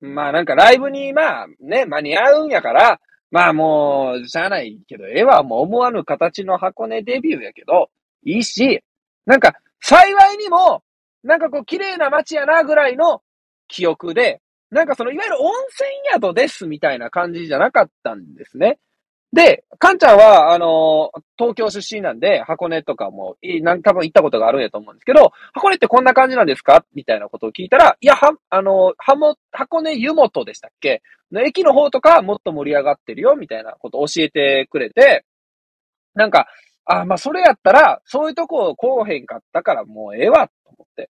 [0.00, 3.00] まあなんかライブにまあね、間に合うんやから、
[3.32, 7.90] まあもう、しゃあないけど、絵はもう思わぬ形の箱根デビューやけど、
[8.24, 8.82] いいし、
[9.26, 10.82] なんか幸いにも、
[11.24, 13.22] なんかこう綺麗な街やなぐらいの
[13.66, 14.40] 記憶で、
[14.70, 18.78] なんかそのいわゆる温泉宿ですみたいな感じじゃなかったんですね。
[19.30, 31.02] で、かんちゃんは、あのー東京出身なんで、箱根とかも、いなん多分行ったことがあるんやと思うんですけど、箱根ってこんな感じなんですかみたいなことを聞いたら、いや、は、あのーはも、箱根湯本でしたっけ？
[31.30, 35.26] の駅の方とかもっと盛り上がってるよ、みたいなことを教えてくれて、
[36.14, 36.48] なんか、
[36.86, 41.10] あ、まあ、それやったら、そういうとこをこうへんかったからもうええわ、と思って。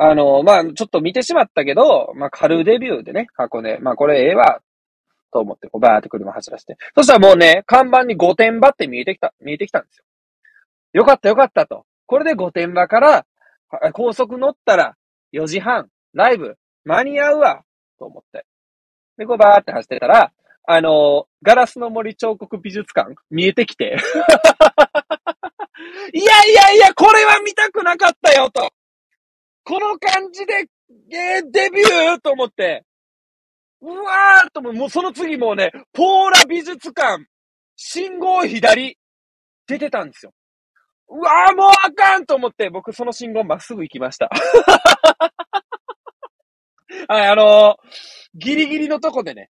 [0.00, 4.60] あのまあ、ちょっと見てしまったけど、まあ、軽デビューでね、箱根、まあ、これええわ、
[5.32, 6.76] と思って、バーって車走らせて。
[6.94, 10.04] そしたらもうね、看板に御殿場って見えてきた、見えてきたんですよ。
[10.92, 11.84] よかったよかったと。
[12.06, 13.26] これで御殿場から、
[13.92, 14.96] 高速乗ったら
[15.32, 17.64] 4時半、ライブ、間に合うわ、
[17.98, 18.46] と思って。
[19.16, 20.32] で、こうバーって走ってたら、
[20.70, 23.96] あのガラスの森彫刻美術館見えてきて。
[26.12, 28.70] いやいやいや、これは見たくなかったよ、と。
[29.68, 30.64] この感じで、
[31.12, 32.20] えーデビュー？
[32.22, 32.86] と思って。
[33.82, 37.26] うわーともう、もうその次もうね、ポーラ美術館、
[37.76, 38.96] 信号左、
[39.66, 40.32] 出てたんですよ。
[41.10, 44.30] うわーもうあかんと思って、僕その信号まっすぐ行きました。
[47.06, 47.88] はい、あのー
[48.38, 49.50] ギリギリのとこでね、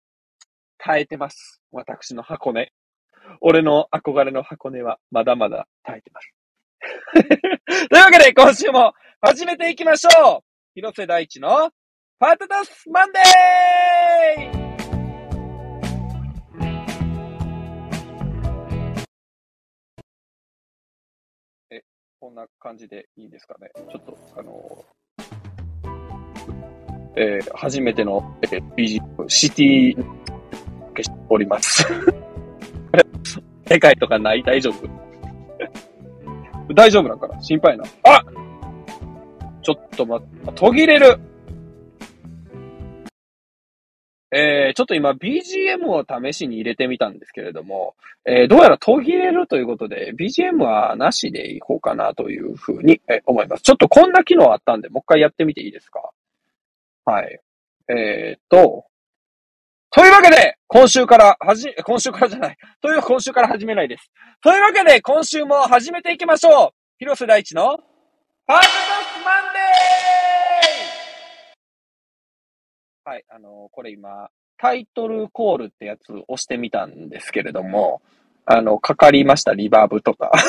[0.77, 1.61] 耐えてます。
[1.71, 2.73] 私の箱根。
[3.39, 6.33] 俺の憧れの箱根はまだまだ耐えてます。
[7.89, 10.41] というわけで、今週も始めていきましょう
[10.73, 11.69] 広瀬大地の
[12.19, 14.61] パタタスマンデー
[21.71, 21.81] え、
[22.19, 23.69] こんな感じでいいですかね？
[23.75, 24.85] ちょっと、あの
[27.15, 29.95] えー初めての、えー BGM、シティ、
[30.95, 31.85] 消しております。
[33.67, 34.43] 世界とかない？
[34.43, 34.89] 大丈夫？
[36.73, 37.41] 大丈夫なんかな？
[37.41, 37.83] 心配な。
[38.03, 38.23] あ
[39.61, 41.19] ちょっと待って、途切れる
[44.33, 47.95] えー、ちょっと今 BGM を試しに入れてみたんですけれども、
[48.25, 53.63] えー、どうやら途切れるということで、BGM はなしでいこうかなというふうに、えー思います。
[53.63, 56.11] ちょっとこんな機能あったんで、もう一回やってみていいですか？
[57.03, 57.39] はい。
[57.89, 58.85] えー、っと、
[59.89, 62.57] というわけで、今週からはじ、今週からじゃない。
[62.81, 64.09] という、今週から始めないです。
[64.41, 66.69] というわけで、今週も始めていきましょう
[66.99, 67.77] 広瀬大地の、
[68.47, 68.63] パート
[69.23, 78.01] マンデーはい、あのこれ今、タイトルコールってやつを押してみたんですけれども、
[78.45, 80.31] あの、かかりました、リバーブとか。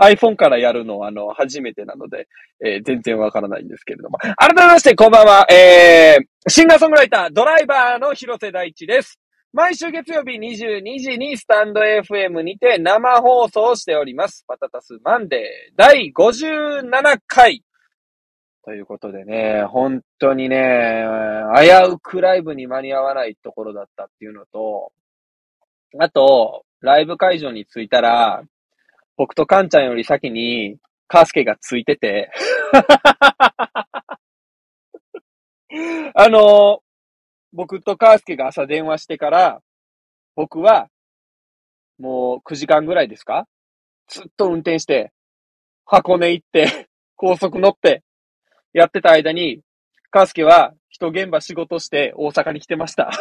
[0.00, 2.26] iPhone からやるのは、あの、初めてなので、
[2.64, 4.18] えー全然わからないんですけれども。
[4.18, 5.46] 改めまして、こんばんは。
[5.50, 9.19] えー、シンガーソングライター、ドライバーの広瀬大地です。
[9.52, 14.44] 毎週月曜日22時にスタンド FM にて生放送しております。
[14.46, 17.64] パタタスマンデー第57回。
[18.64, 21.04] ということでね、本当にね、
[21.56, 24.92] 危うくライブに間に合わないところだったっていうのと、
[25.98, 28.44] あと、ライブ会場に着いたら、
[29.16, 30.76] 僕とカンちゃんより先に、
[31.08, 32.30] カスケがついてて、
[36.14, 36.82] あの、
[37.52, 39.60] 僕とカースケが朝電話してから、
[40.36, 40.88] 僕は、
[41.98, 43.46] もう9時間ぐらいですか？
[44.08, 45.12] ずっと運転して、
[45.84, 48.02] 箱根行って、高速乗って、
[48.72, 49.60] やってた間に、
[50.10, 53.10] カースケは人現場仕事して大阪に来てました。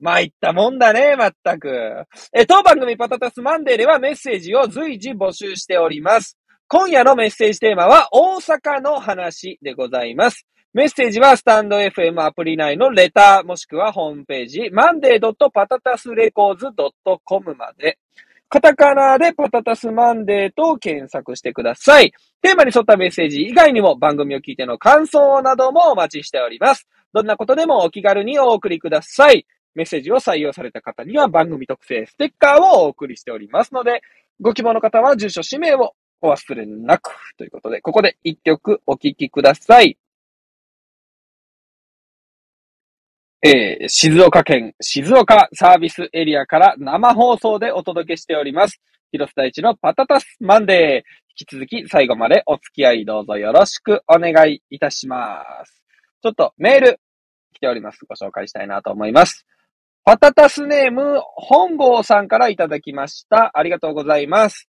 [0.00, 2.04] 参ったもんだね、まったく。
[2.32, 6.36] え、当番組パタタスマンデーではメッセージを随時募集しております。
[6.68, 10.46] 今夜のメッセージテーマは大阪の話でございます。
[10.74, 17.98] メッセージはスタンド FM アプリ内のレターもしくはホームページ monday.patatasrecords.com まで。
[18.48, 22.14] カタカナでパタタスマンデーと検索してください。
[22.40, 26.88] テーマに沿ったメッセージ以外にも番組を聞いての感想などもお待ちしております。
[27.12, 29.46] どんなことでもお気軽にお送りください。
[29.74, 34.00] メッセージを採用された方には番組特製ステッカーをお送りしておりますので、
[34.40, 37.10] ご希望の方は住所、氏名をお忘れなく。
[37.36, 39.98] ということで、ここで一曲お聴きください。
[43.44, 48.80] えー、静岡県静岡サービスエリアから生放送でお届けしております。
[49.10, 51.22] 広瀬大地のパタタスマンデー。
[51.40, 55.82] 引き続き最後までお付き合いどうぞよろしくお願いいたします。
[56.22, 57.00] ちょっとメール
[57.52, 58.04] 来ております。
[58.06, 59.44] ご紹介したいなと思います。
[60.04, 63.50] パタタスネーム、本郷さんからいただきました。
[63.54, 64.68] ありがとうございます。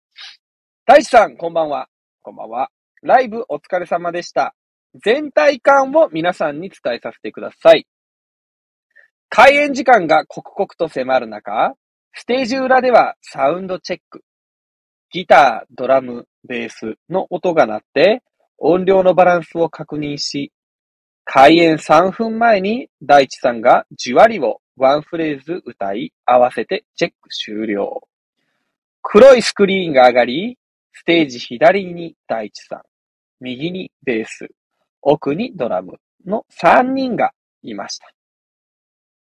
[0.85, 1.89] 大地さん、こんばんは。
[2.21, 2.69] こんばんは。
[3.01, 4.55] ライブお疲れ様でした。
[5.03, 7.87] 全体感を皆さんに伝えさせてください。
[9.31, 11.75] 開演時間が刻々と迫る中、
[12.15, 14.23] ステージ裏ではサウンドチェック。
[15.11, 18.23] ギター、ドラム、ベースの音が鳴って、
[18.59, 20.53] 音量のバランスを確認し、
[21.25, 28.01] 開演3分前に大地さんがじわりをワンフレーズ歌い、合わせてチェック終了。
[29.03, 30.59] 黒いスクリーンが上がり、
[30.93, 32.83] ステージ左に大地さん、
[33.41, 34.49] 右にベース、
[35.03, 38.18] 奥にドラムの3人がいました。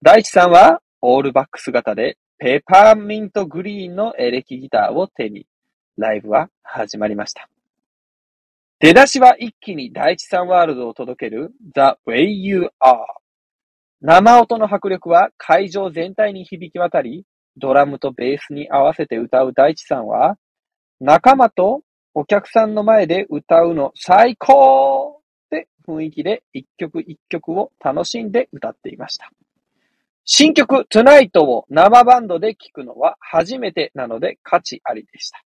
[0.05, 5.47] 大地さんはオールバック姿でペパーミントグリーンのエレキギターを手に、
[5.97, 7.49] ライブは始まりました。
[8.79, 12.97] 出だしは一気に大地さんワールドを届ける The Way You Are。
[13.99, 17.25] 生音の迫力は会場全体に響き渡り、
[17.57, 20.37] ドラムとベースに合わせて歌う大地さんは、
[20.99, 21.81] 仲間と
[22.13, 29.31] お客さんの前で歌うの最高って雰囲気で一曲一曲を楽しんで歌っていました。
[30.27, 35.43] 新曲 Tonight を生バンドで聴くのは初めてなので価値ありでした。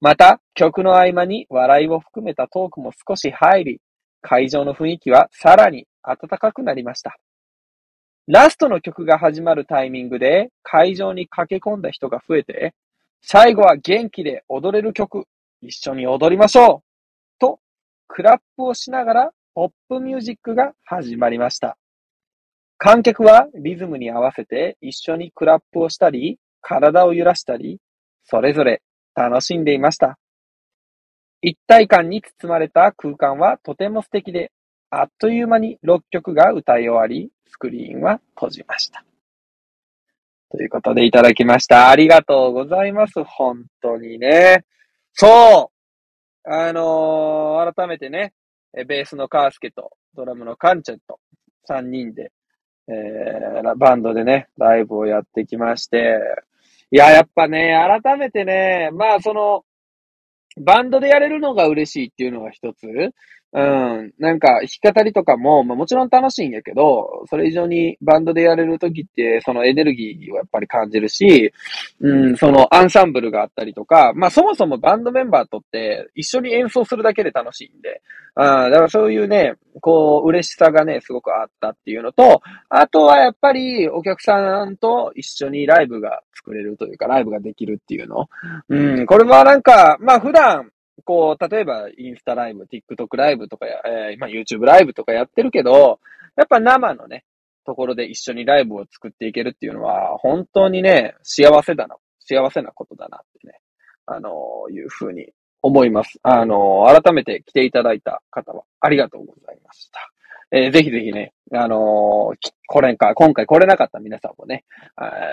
[0.00, 3.80] また、曲の合間に笑いを含めたトークも少し入り、
[4.20, 7.16] 会場の雰囲気はさらに暖かくなりました。
[8.28, 12.74] ラストの曲が始まるタイミングで会場に駆け込んだ人が増えて、
[13.20, 15.24] 最後は元気で踊れる曲、
[15.60, 17.58] 一緒に踊りましょうと、
[18.06, 21.76] クラップをしながらポップミュージックが始まりました。
[22.84, 27.78] 観客はリズムに合わせて一緒にクラップをしたり、体を揺らしたり、
[28.24, 28.82] それぞれ
[29.14, 30.18] 楽しんでいました。
[31.42, 34.50] 一体感に包まれた空間はとても素敵で、
[34.90, 39.04] あっという間に6曲が歌い終わり、スクリーンは閉じました。
[40.50, 41.88] ということでいただきました。
[41.88, 43.22] ありがとうございます。
[43.22, 44.64] 本当にね。
[45.12, 48.32] そうあのー改めてね、
[48.74, 51.20] ベースのカースケとドラムのカンチェット、
[51.70, 52.32] 3人で、
[52.88, 56.18] えーバンドでね、ライブをやってきまして、
[56.90, 59.64] いや、やっぱね、改めてね、まあその、
[60.60, 62.86] バンドでやれるのが嬉しいっていうのが一つ。
[63.54, 64.12] うん。
[64.18, 71.52] なんか、弾き語りとかも、まあもちろん楽しいんやけど、それ以上にバンドでやれるときって、そのエネルギーをやっぱり感じるし、
[72.00, 78.00] うん、そのアンサンブルがあったりとか、まあそもそもバンドメンバーとって一緒に演奏するだけで楽しいんで、
[78.34, 88.28] あだからそういうね、こう、嬉しさがね、すごくあったっていうのと、あとはやっぱりお客さんと一緒にライブが作れるというか、ライブができるっていうの。
[88.70, 90.70] うん、これはなんか、まあ普段、
[91.04, 96.00] こう、例えばインスタライブ、TikTok ライブとかや、えー、まあ YouTube ライブとかやってるけど、
[96.36, 97.24] やっぱ生のね、
[97.64, 103.60] ところで一緒にライブを作っていけるっていうのは、本当にね、幸せだな、幸せなことだなってね、
[104.06, 105.28] あのーいうふうに
[105.62, 106.18] 思います。
[106.22, 110.00] あのー改めて来ていただいた方は、ありがとうございました。
[110.50, 114.64] えーぜひぜひね、あのーこれか、今回来れなかった皆さんもね、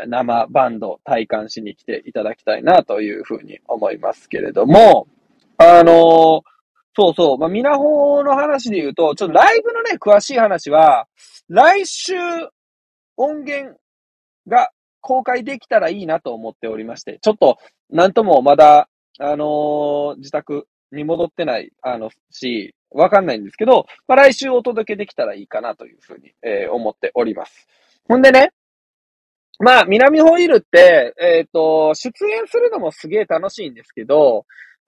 [0.07, 5.07] 生バンド体感しに来ていただきたいなというふうに思いますけれども、
[5.59, 6.41] あのー
[6.95, 11.07] そうそう、まあ、ミナホの話で言うと、ちょっとライブのね、詳しい話は、
[11.47, 12.13] 来週
[13.15, 13.77] 音源
[14.47, 17.57] が公開できたらいいなと思っておりまして、ちょっと、
[17.89, 18.89] なんともまだ、
[19.19, 27.67] あのー自宅に戻ってない、あの、し、わかんないんですけど、まあ、来週お届けできたらいいかなというふうに、えー思っております。
[28.09, 28.51] ほんでね、
[29.59, 34.45] まあ、南ホイールって、えっ、と、出演するのもすげえ楽しいんですけど、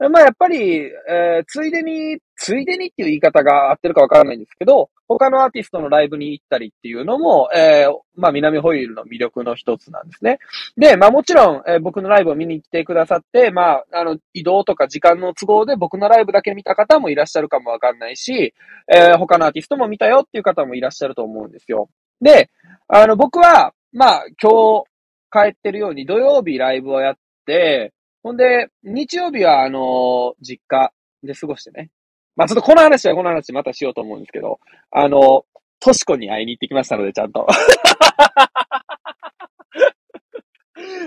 [0.10, 10.40] まあやっぱり、えー、ついでに、ついでにっていう言い方が合ってるかわからないんですけど、他のアーティストのライブに行ったりっていうのも、えー、まあ南ホイールの魅力の一つなんですね。
[10.78, 18.54] で、まあもちろん、えー、僕のライブを見に来てくださって、まあ、あの、移動とか時間の都合で僕のライブだけ見た方もいらっしゃるかもわかんないし、
[18.88, 21.90] えー、他のアーティストも見たよっていう方もいらっしゃると思うんですよ。
[22.22, 22.50] で、
[22.88, 24.86] あの、僕は、まあ今日
[25.32, 27.94] 帰ってるように土曜日ライブをやって、
[28.24, 30.92] ほんで、日曜日は、あの、実家
[31.24, 31.90] で過ごしてね。
[32.36, 34.60] まあ、ちょっとこの話はこの話またしようと思うんですけど、
[34.92, 35.44] あの、
[35.80, 37.48] としこに会いに行ってきましたので、ちゃんと。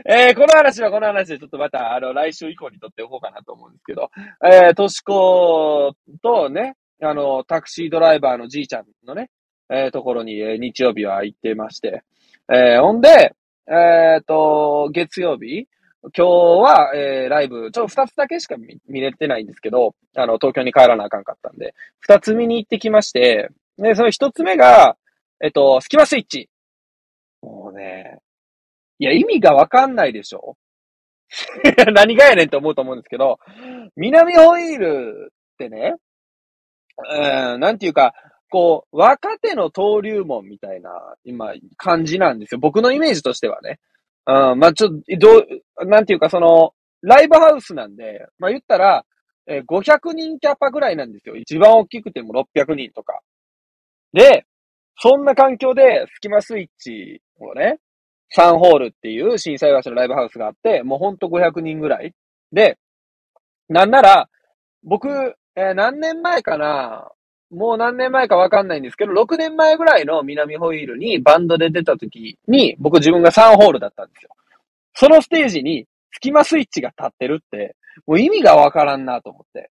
[0.07, 4.11] えー、この話はこの話でちょっとまた、あの、来週以降にとっておこうかなと思うんですけど、
[4.45, 9.31] えー、としことね、あの、タクシードライバーのじいちゃんのね、
[9.71, 12.03] えー、ところに、えー、日曜日は行ってまして、
[12.53, 13.35] えー、ほんで、
[13.67, 15.67] えっ、ー、と、月曜日
[16.13, 23.49] 今日は、えー、ライブ、ちょっと二つだけしか見見れてないんですけど、あの、東京に帰らなあかんかったんで、二つ見に行ってきまして、
[23.79, 24.97] で、その一つ目が、
[25.43, 26.51] えっと、スキマスイッチ。
[27.41, 28.19] もうね、
[28.99, 30.57] いや、意味がわかんないでしょ
[31.95, 33.39] 何がやねんって思うと思うんですけど、
[33.97, 35.95] 南ホイールってね、
[36.97, 38.15] うん、なんていうか、
[38.51, 42.61] こう、若手の登竜門みたいな、今、感じなんですよ。
[42.61, 43.81] 僕のイメージとしてはね。
[44.27, 45.39] まあ、ちょっと、ど
[45.83, 46.73] う、なんていうか、その、
[47.03, 49.05] ライブハウスなんで、まあ、言ったら、
[49.47, 51.37] えー、500人キャパぐらいなんですよ。
[51.37, 53.21] 一番大きくても600人とか。
[54.13, 54.47] で、
[54.97, 57.79] そんな環境で、スキマスイッチをね、
[58.31, 62.15] サンホールっていう震災橋のライブハウスがあって、もうほんと500人ぐらい。
[62.53, 62.79] で、
[63.69, 64.29] なんなら、
[64.83, 65.09] 僕、
[65.57, 67.11] えー、何年前かな
[67.55, 74.31] もう何年前かわかんないんですけど、6年前ぐらいの南ホイールにバンドで出た時に、僕自分が3ホールだったんですよ。
[74.95, 77.77] そのステージに、スキマスイッチが立ってるって、
[78.07, 79.71] もう意味がわからんなと思って。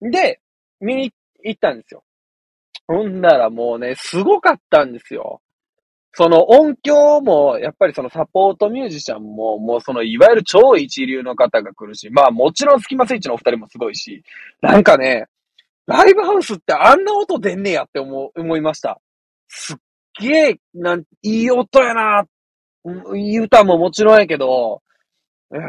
[0.00, 0.40] で、
[0.80, 1.12] 見に
[1.44, 2.02] 行ったんですよ。
[2.86, 5.40] ほんならもうね、すごかったんですよ。
[6.12, 14.22] その音響も、やっぱりそのサポートミュージシャンも、もうそのいわゆる超一流の方が来るし、まあもちろんスキマスイッチのお二人もすごいし、
[14.60, 15.26] なんかね、
[15.90, 19.00] ライブハウスってあんな音出んねやって思、思いました。
[19.48, 19.76] すっ
[20.20, 22.24] げえ、なん、いい音やな。
[23.16, 24.82] いい歌ももちろんやけど、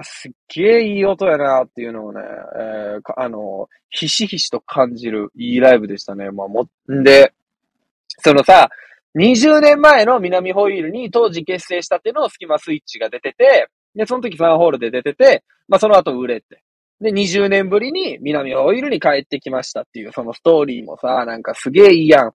[0.04, 6.30] すっげえいい音やなっていうのをね、えー、あの、ひしひしと感じるいいライブでしたね。
[6.30, 7.34] まあ、も、んで、
[8.20, 8.70] そのさ、
[9.18, 16.62] 20年前の南ホイールに当時結成したっていうのをスキマスイッチが出てて、で、その時ファンホールで出てて、まあその後売れて。
[17.02, 22.32] で、20年ぶりに南オイルに帰ってきましたっていう、そのストーリーもさ、なんかすげえいいやん。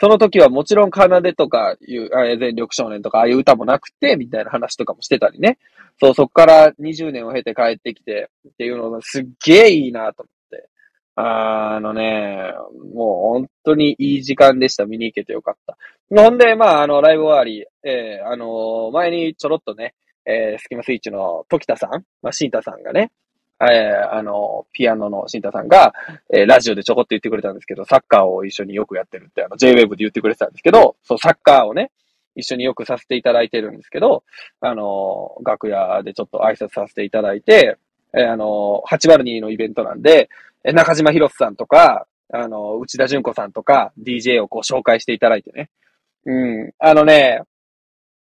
[0.00, 5.58] その時はもちろん奏でとかいう、全力少年とかああいう歌もなくて、みたいな話とかもしてたりね。
[6.00, 10.68] そう、そっから20年を経て帰ってきてっていうのがすっげえいいなと思って。
[11.14, 12.52] あのね、
[12.94, 14.86] もう本当にいい時間でした。
[14.86, 15.76] 見に行けてよかった。
[16.08, 19.94] ほんで、まあ、あの、ライブ終わり、えー、あのー、前にちょろっとね、
[20.24, 23.12] えー、スキマスイッチの時田さん、まあ、シンタさんがね、
[23.68, 25.92] えー、あの、ピアノの新太さんが、
[26.32, 31.90] えー、ラジオでちょこっと言ってくれたんですけど、サッカーを一緒によくやってるって、あの、J-Wave で言ってくれてたんですけど、そう、サッカーをね、
[32.36, 34.24] 一緒によくさせていただいてるんですけど、
[34.60, 37.76] あの、楽屋でちょっと挨拶させていただいて、
[38.14, 40.28] えー、あの、802のイベントなんで、
[40.64, 45.70] え中島博さんとか、あの、内田純子さんとか、DJ をこう紹介していただいてね。
[46.26, 46.32] う
[46.66, 46.70] ん。
[46.78, 47.42] あのね、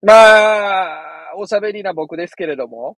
[0.01, 2.97] まあ、おしゃべりな僕ですけれども、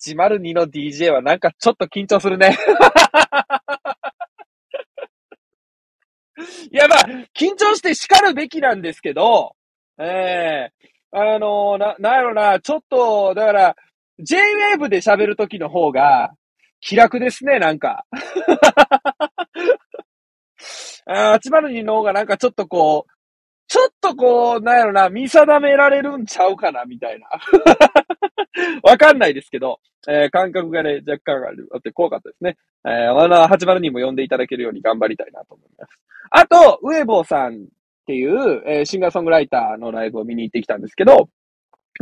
[0.00, 2.56] 802の DJ はなんかちょっと緊張するね。
[6.70, 9.56] いや、まあ、緊張して叱るべきなんですけど、
[9.98, 13.76] ええー、あのー、な、なんやろな、ちょっと、だから、
[14.18, 16.32] J-Wave で喋るときの方が、
[16.80, 18.04] 気楽ですね、なんか。
[21.08, 23.12] あ802の方がなんかちょっとこう、
[23.76, 27.28] ちょっとこう、なんやろな、見定められるんちゃうかな、みたいな。
[28.82, 32.56] わかんないですけど、えー、感覚がね、若干ある、あって怖かったですね。
[32.86, 36.02] えー、あの、802も呼んでいただけるように頑張りたいなと思います。
[36.30, 37.58] あと、ウェボーさんっ
[38.06, 41.28] ていう、えー、シンガーソングライターのライブを見に行ってきたんですけど、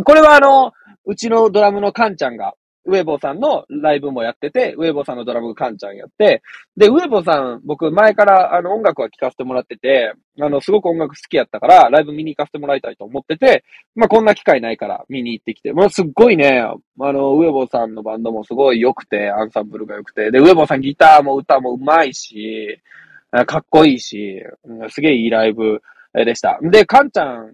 [0.04, 0.72] これはあの、
[1.04, 2.54] うちのドラムのカンちゃんが、
[2.86, 6.42] ウェボーさんのライブもやってて、ウェボーさんのドラムカンちゃんやって、
[6.76, 13.64] で、ウェボーさん、僕前からあの音楽は聴かせてもらってて、あの、すごく音楽好きやったから、ライブ見に行かせてもらいたいと思ってて、
[13.94, 22.80] まあ、こんな機会ないから見に行ってきて、まあ、すっごいね、あの、ウェボーさんのバンドもすごい良くて、アンサンブルが良くて、で、ウェボーさんギターも歌も上手いし、
[23.46, 24.42] かっこいいし、
[24.90, 25.80] すげえいいライブ
[26.12, 26.58] でした。
[26.62, 27.52] で、カンちゃん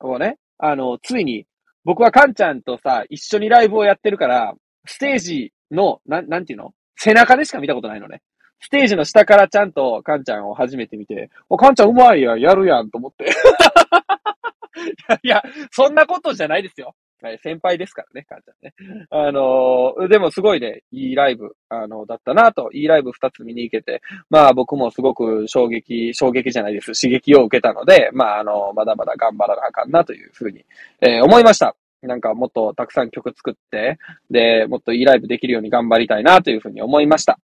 [0.00, 1.46] をね、あの、ついに、
[1.84, 4.54] 僕はカンちゃんとさ、一緒にライブをやってるから、
[4.86, 6.72] ステージの、なん、なんていうの？
[6.96, 8.22] 背中でしか見たことないのね。
[8.60, 13.26] ステージの下からちゃんとカンちゃんを初めて見て、お、カンちゃんうまいや、やるやんと思って。
[15.22, 16.94] いや、そんなことじゃないですよ。
[17.22, 18.74] はい、先輩ですからね、カンちゃんね。
[19.10, 30.64] あのー、でもすごいね、いいライブ、あの、だったなと、いいライブ二つ見に行けて、まあ僕もすごく衝撃、衝撃じゃないです、刺激を受けたので、まああの、まだまだ頑張らなあかんなというふうに、
[31.00, 31.74] え、思いました。
[32.06, 33.98] なんかもっとたくさん曲作って、
[34.30, 37.38] で、もっといいライブできるように頑張りたいなというふうに思いました。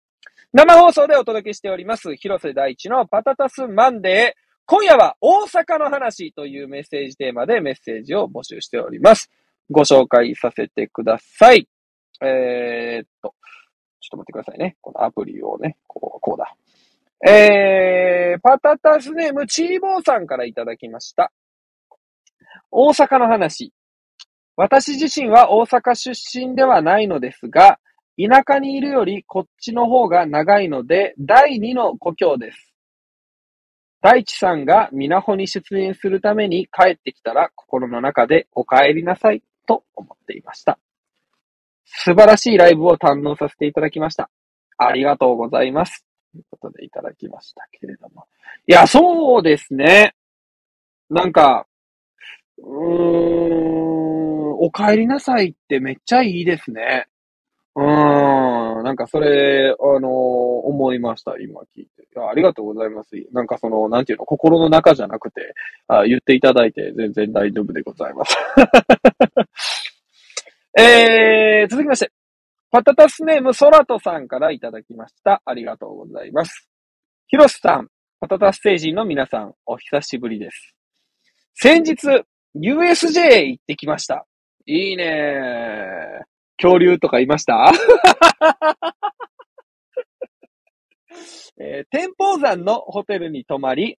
[0.52, 4.40] 生放送でお届けしております、広瀬大地のパタタスマンデー。
[4.66, 9.30] 今夜は大阪の話というメッセージテーマでメッセージを募集しております。
[9.70, 11.68] ご紹介させてください。
[12.22, 13.34] えー、っと、
[14.00, 14.76] ちょっと待ってくださいね。
[14.80, 16.54] このアプリをね、こう、こうだ。
[17.28, 21.32] えー、パタタスネームチーボーさんからいただきました。
[22.70, 23.72] 大阪の話。
[24.60, 27.78] 私自身は大阪出身ではないのですが、
[28.18, 32.74] 田舎にいるよりこっちの方が長いので、第二の故郷です。
[34.02, 40.78] 大地さんが稲穂に出演するために帰ってきたら心の中でお帰りなさいと思っていました。
[41.86, 44.28] 素晴らしいライブを堪能させていただきました。
[44.76, 46.04] ありがとうございます。
[46.32, 48.26] ということでいただきましたけれども。
[48.66, 50.14] いや、そうですね。
[51.08, 51.66] なんか、
[52.58, 53.89] うーん、
[54.70, 57.08] お帰りなさいってめっちゃいいですね。
[57.74, 62.02] うーん、なんかそれ、あのー、思いました、今聞いて。
[62.02, 63.10] いや、ありがとうございます。
[63.32, 65.54] なんかその、なんていうの、心の中じゃなくて、
[65.88, 68.36] あ言っていただいて全然大丈夫でございます。
[70.78, 72.12] えー、続きまして、
[72.70, 75.42] パタタスネームソラトさんからいただきました。
[75.44, 76.68] ありがとうございます。
[77.26, 77.88] ヒロスさん、
[78.20, 80.74] パタタス星人の皆さん、お久しぶりです。
[81.54, 84.26] 先日、USJ へ行ってきました。
[84.66, 86.24] いいね
[86.60, 87.72] 恐竜とかいました？
[91.62, 93.98] えー、天保山のホテルに泊まり、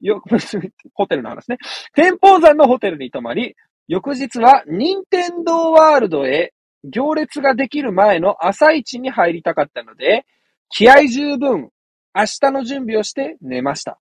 [0.00, 0.22] よ、
[0.94, 1.58] ホテルの話ね。
[1.94, 3.56] 天保山のホテルに泊まり、
[3.88, 6.52] 翌日は任天堂ワールドへ
[6.84, 10.26] 行列ができる前の朝一に入りたかったので、
[10.70, 11.70] 気合十分、
[12.14, 13.98] 明日の準備をして寝ました。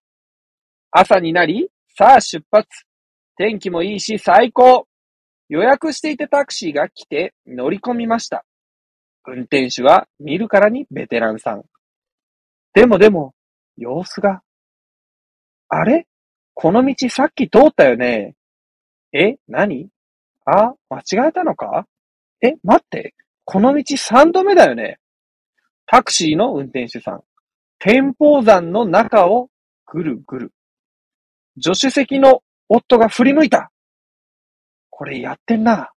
[0.91, 2.67] 朝になり、さあ出発。
[3.37, 4.87] 天気もいいし最高。
[5.47, 8.45] 予約していたタクシーが来て乗り込みました。
[9.27, 11.63] 運転手は見るからにベテランさん。
[12.73, 13.33] でもでも、
[13.77, 14.41] 様子が。
[15.69, 16.07] あれ？
[16.53, 18.35] この道さっき通ったよね？
[19.13, 19.37] え？
[19.47, 19.89] 何？
[20.45, 21.87] あ、間違えたのか？
[22.41, 23.13] え、待って。
[23.43, 24.99] この道三度目だよね？
[25.85, 27.23] タクシーの運転手さん。
[27.79, 29.49] 天保山の中を
[29.85, 30.53] ぐるぐる。
[31.61, 33.71] 助手席の夫が振り向いた。
[34.97, 35.91] これやってんな。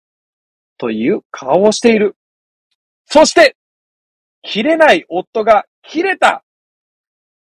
[0.78, 2.16] という顔をしている。
[3.04, 3.54] そして、
[4.40, 6.42] 切れない夫が切れた。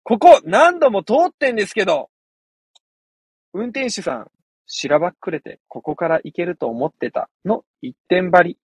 [0.03, 2.09] ここ何度も通ってんですけど。
[3.53, 4.31] 運転手さん、
[4.67, 8.59] しらばっくれて、ここから行けると思ってたの一点張り。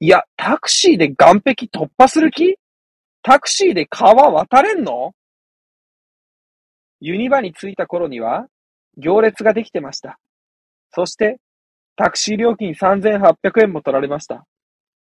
[0.00, 2.58] いや、タクシーで岸壁突破する気？
[3.22, 5.14] タクシーで川渡れんの？
[6.98, 8.48] ユニバに着いた頃には、
[8.96, 10.18] 行列ができてました。
[10.90, 11.38] そして、
[11.96, 14.44] タクシー料金3800円も取られました。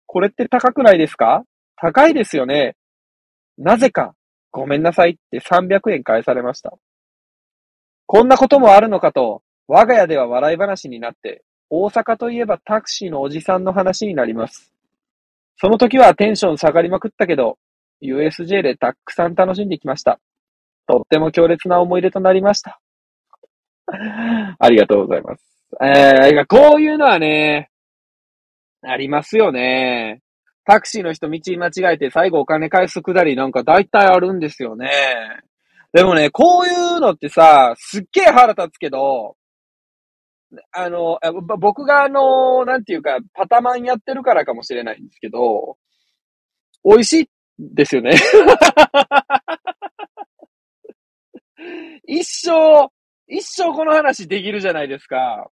[0.07, 1.43] これって高くないですか？
[1.75, 2.75] 高いですよね。
[3.57, 4.13] なぜか、
[4.51, 6.73] ごめんなさいって300円返されました。
[8.05, 14.73] こんなこともあるのかと、我が家では笑い話になって、大阪といえばタクシーのおじさんの話になります。
[15.57, 17.57] その時はテンション下がりまくったけど、
[18.01, 20.19] USJ でたくさん楽しんできました。
[20.87, 22.81] とっても強烈な思い出となりました。
[24.59, 25.60] ありがとうございます。
[25.79, 27.69] えー、こういうのはね、
[28.81, 30.21] ありますよね。
[30.65, 34.89] タクシーの人道間違えて最後お金返すくだりなんか大体あるんですよね。
[35.93, 39.35] でもね、こういうのってさ、すっげえ腹立つけど、
[40.71, 41.19] あの、
[41.59, 45.77] 僕があの、なんていうか、パタマンやってるからかもしれないんですけど、
[46.83, 48.11] 美味しいですよね。
[52.07, 52.89] 一生、
[53.27, 55.49] 一生この話できるじゃないですか。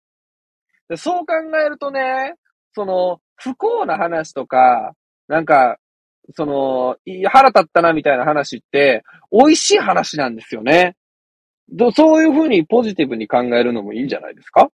[0.94, 1.34] でそう考
[1.66, 2.36] えるとね、
[2.76, 4.94] その、不幸な話とか、
[5.28, 5.78] なんか、
[6.36, 6.98] その、
[7.30, 10.96] 腹立ったなみたいな話って、美味しい話なんですよね。
[11.96, 14.70] そういうふうにポジティブに考えるのもいいんじゃないですか？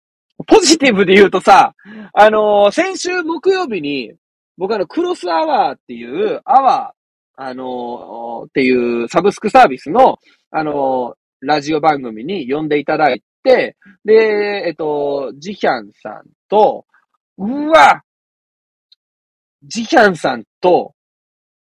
[0.46, 1.74] ポジティブで言うとさ、
[2.14, 4.14] あのー、先週木曜日に、
[4.58, 10.18] 僕あの、クロスアワーっていう、アワー、あのー、っていうサブスクサービスの、
[10.52, 13.76] あのー、ラジオ番組に呼んでいただい、で、
[14.06, 16.86] えっと、ジヒャンさんと、
[17.38, 18.04] うわ
[19.64, 20.94] ジヒャンさんと、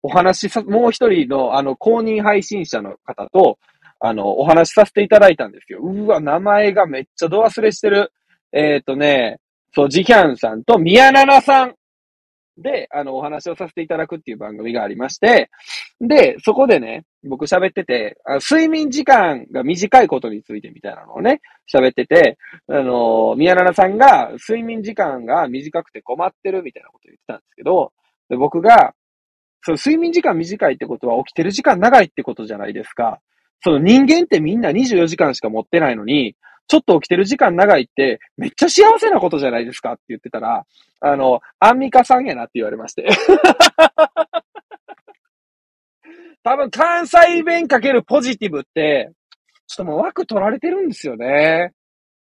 [0.01, 3.59] お話しさ、もう一人の、あの、公認配信者の方と、
[3.99, 5.79] あの、お話しさせていただいたんですよ。
[5.81, 8.11] うわ、名前がめっちゃド忘れしてる。
[8.53, 9.39] えっ、ー、とね、
[9.75, 11.75] そう、ジキャンさんと宮奈々さん
[12.57, 15.49] で、あの、お話をさせていただくっていう番組がありまして、
[15.99, 18.17] で、そこでね、僕喋ってて、
[18.49, 21.41] 睡眠時間が短いことについてみたいなのをね、
[21.73, 27.91] 喋ってて、あの、宮奈々さんが睡眠時間が短くて困ってるみたいなことを言ってたんですけど、
[28.29, 28.93] で僕が、
[29.61, 33.19] その睡眠時間短いってことは起きてる時間長いってことじゃないですか。
[33.61, 36.35] その人間ってみんな24時間しか持ってないのに、
[36.69, 40.65] ちょっと起きてる時間長いって、めっちゃ幸せなことじゃないですかって言ってたら、
[41.01, 43.07] あの、アンミカさんやなって言われまして。
[46.43, 49.11] 多分関西弁かけるポジティブって、
[49.67, 51.73] ちょっともう枠取られてるんですよね。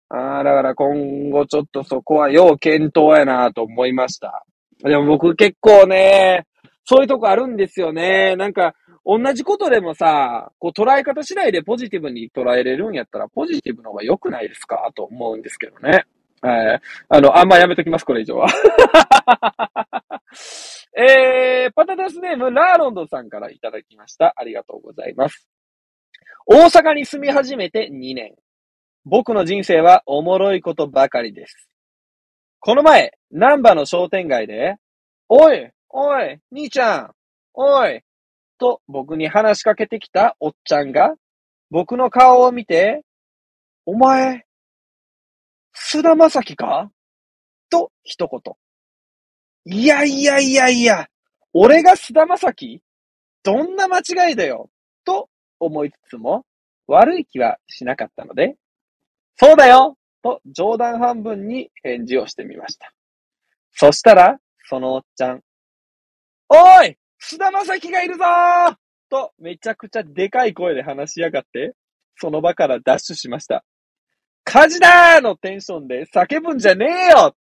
[0.10, 4.46] ああ、だから今後ちょっとそこは要検討やなと思いました。
[4.84, 6.46] でも僕結構ね、
[6.86, 8.36] そういうとこあるんですよね。
[8.38, 8.74] なんか、
[9.06, 14.90] 同じことでもさ、こう捉え方次第でポジティブに捉えれるんやったら、ポジティブの方が良くないですか？
[14.96, 16.06] と思うんですけどね。
[16.42, 16.82] はい。
[17.10, 18.48] あの、あんまやめときます、これ以上は。
[20.96, 24.34] えー、パタタスネーム、ラーロンドさんからいただきました。
[24.36, 25.48] ありがとうございます。
[26.46, 28.36] 大阪に住み始めて2年。
[29.06, 31.70] 僕の人生はおもろいことばかりです。
[32.60, 34.76] この前、南波の商店街で、
[35.30, 37.12] おい、おい、兄ちゃん、
[37.54, 38.02] おい、
[38.58, 41.16] と僕に話しかけてきたおっちゃんが、
[41.70, 43.04] 僕の顔を見て、
[43.86, 44.46] お前、
[45.74, 46.92] 菅田正樹か？
[47.70, 48.67] と一言。
[49.70, 51.08] いやいやいやいや、
[51.52, 52.82] 俺が菅田正樹
[53.44, 54.70] どんな間違いだよ？
[55.04, 56.46] と思いつつも、
[56.88, 58.56] 悪い気はしなかったので、
[59.36, 59.98] そうだよ！
[60.24, 62.94] と冗談半分に返事をしてみました。
[63.74, 64.38] そしたら、
[64.70, 65.42] そのおっちゃん、
[66.48, 66.98] おい！
[67.20, 68.24] 菅田正樹がいるぞ！
[69.10, 71.74] と、めちゃくちゃでかい声で話しやがって、
[72.16, 73.66] その場からダッシュしました。
[74.46, 75.22] 火事だー！
[75.22, 77.36] のテンションで叫ぶんじゃねえよ！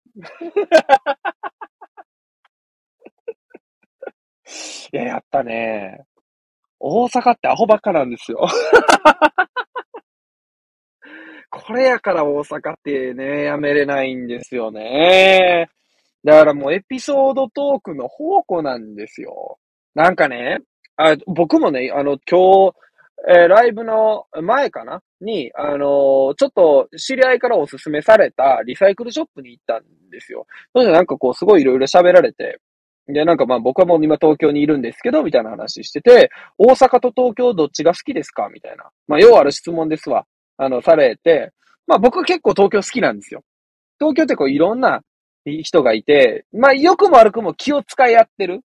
[4.91, 6.05] いや、やっぱね、
[6.79, 8.47] 大阪ってアホばっかなんですよ。
[11.49, 15.69] これやから大阪ってね、やめれないんですよね。
[16.23, 19.59] だからもうエピソードトークの宝庫なんですよ。
[19.93, 20.59] なんかね、
[20.97, 22.73] あ僕もね、あの、今日、
[23.27, 25.01] えー、ライブの前かな？
[25.21, 30.45] に、あのー、ちょっと知り合いからおすすめされたリサイクルショップに行ったんですよ。
[30.73, 32.59] それでなんかこう、すごいいろいろ喋られて、
[33.07, 38.49] で、なんかまあ僕はもう今東京にいるんですけど、みたいな話してて、大阪と東京どっちが好きですか？
[38.49, 38.89] みたいな。
[39.07, 40.25] まあ、要ある質問ですわ。
[40.57, 41.51] あの、されて、
[41.85, 43.41] まあ僕結構東京好きなんですよ。
[43.99, 45.01] 東京ってこういろんな
[45.45, 48.61] 人がいて、まあ良くも悪くも気を使い合ってる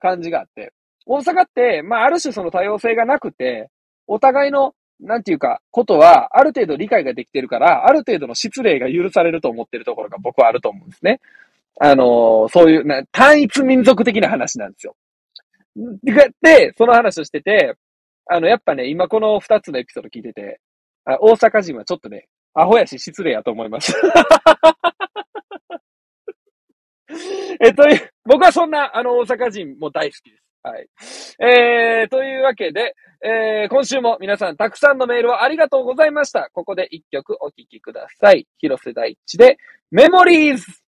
[0.00, 0.72] 感じがあって、
[1.04, 3.68] 大阪って、まあある種その多様性がなくて、
[4.06, 11.20] お互いの、なんていうか、ことは、ある程度理解ができてるから、ある程度の失礼が許されると思ってるところが僕はあると思うんですね。
[11.80, 14.94] あの、そういうな、単一民族的な話なんですよ。
[16.42, 17.76] で、その話をしてて、
[18.26, 20.60] あの、やっぱね、今この二つのエピソード聞いてて、
[21.04, 23.94] あ大阪人はちょっとね、アホやし失礼やと思います。
[27.60, 30.42] え、という、僕はそんな、あの、大阪人も大好きです。
[30.62, 30.86] はい。
[31.40, 32.94] えー、というわけで、
[33.24, 36.50] えー、今週も皆さんたくさんのメールをありがとうございました。
[36.52, 38.46] ここで一曲お聴きください。
[38.58, 39.58] 広瀬大地で、
[39.90, 40.81] メモリーズ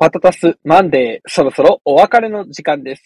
[0.00, 3.02] パタタスマンデー、そろそろお別れの時間です。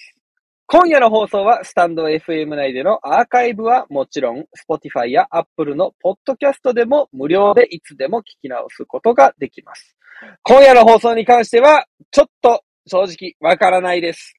[0.68, 9.97] 今夜の放送はスタンド FM 内でのアーカイブはもちろん、Spotify や Apple のポッドキャストでも無料でいつでも聞き直すことができます。
[10.45, 14.36] 今夜の放送に関しては、ちょっと正直わからないです。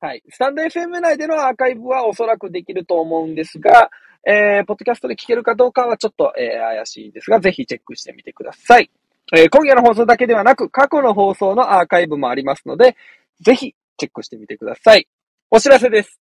[0.00, 0.22] はい。
[0.30, 3.90] スタンド FM 内でのアーカイブはおそらくできると思うんですが、
[4.26, 8.90] えー、ポッドキャストで聞けるかどうかはちょっと、えー、怪しいんですが、ぜひチェックしてみてください。
[9.34, 12.96] えー、今夜の放送だけではなく、過去の放送のアーカイブもありますので、
[13.40, 15.06] ぜひチェックしてみてください。
[15.50, 16.18] お知らせです。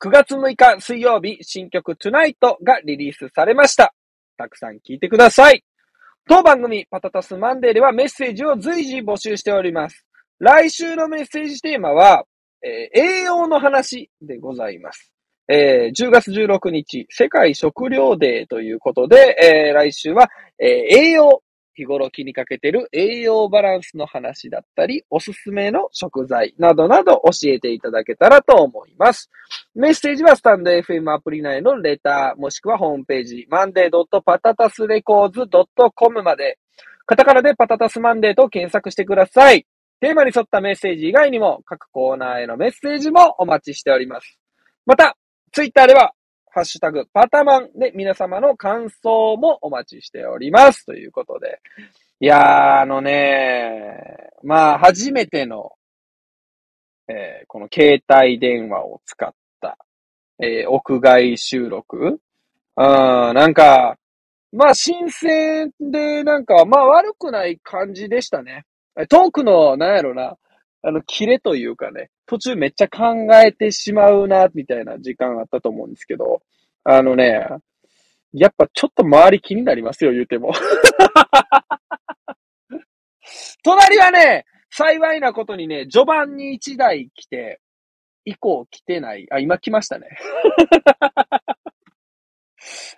[0.00, 3.94] 9月6日水曜日、新曲 Tonight がリリースされました。
[4.36, 5.64] たくさん聞いてください。
[6.28, 10.06] 当番組パタタスマンデーではメッセージを随時募集しております。
[10.38, 12.24] 来週のメッセージテーマは、
[12.62, 15.12] えー、栄養の話でございます。
[15.48, 19.36] えー、10月16日、世界食糧デーということで、
[19.68, 21.42] えー、来週は、えー、栄養
[21.74, 29.30] 日頃気にかけてる栄養バランスの話だったり、おすすめの食材などなど教えていただけたらと思います。
[29.74, 36.58] メッセージはスタンド FM アプリ内のレター、もしくはホームページ、monday.patatasrecords.com まで、
[37.06, 39.66] カタカナでパタタスマンデーと検索してください。
[40.00, 44.38] テーマに沿ったメッセージ以外にも、各コーナーへのメッセージもお待ちしております。
[44.86, 45.16] また、
[45.52, 46.12] ツイッターでは、
[46.54, 50.86] ハッシュタグ、パタマンで皆様の感想もお待ちしております。
[50.86, 51.60] ということで。
[52.20, 55.72] いやー、あのねまあ、初めての、
[57.08, 59.78] えー、この携帯電話を使った、
[60.38, 62.20] えー、屋外収録
[62.76, 63.98] うん、なんか、
[64.52, 68.64] まあ、新鮮で、なんか、まあ、悪くない感じでしたね。
[69.08, 70.36] トークの、なんやろな、
[70.82, 76.42] あの、キレというかね、途中めっちゃ考えてしまうな、みたいな時間あったと思うんですけど、
[76.84, 77.46] あのね、
[78.32, 80.52] やっぱちょっと周り気になりますよ、言うても。
[83.62, 87.60] 隣はね、幸いなことにね、序盤に1台来て、
[88.24, 89.26] 以降来てない。
[89.30, 90.08] あ、今来ましたね。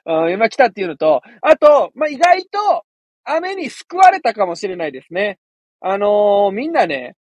[0.33, 2.85] 今来たっていうのと、あと、まあ、意外と
[3.25, 5.39] 雨に救われたかもしれないですね。
[5.81, 7.17] あのー、みんなね、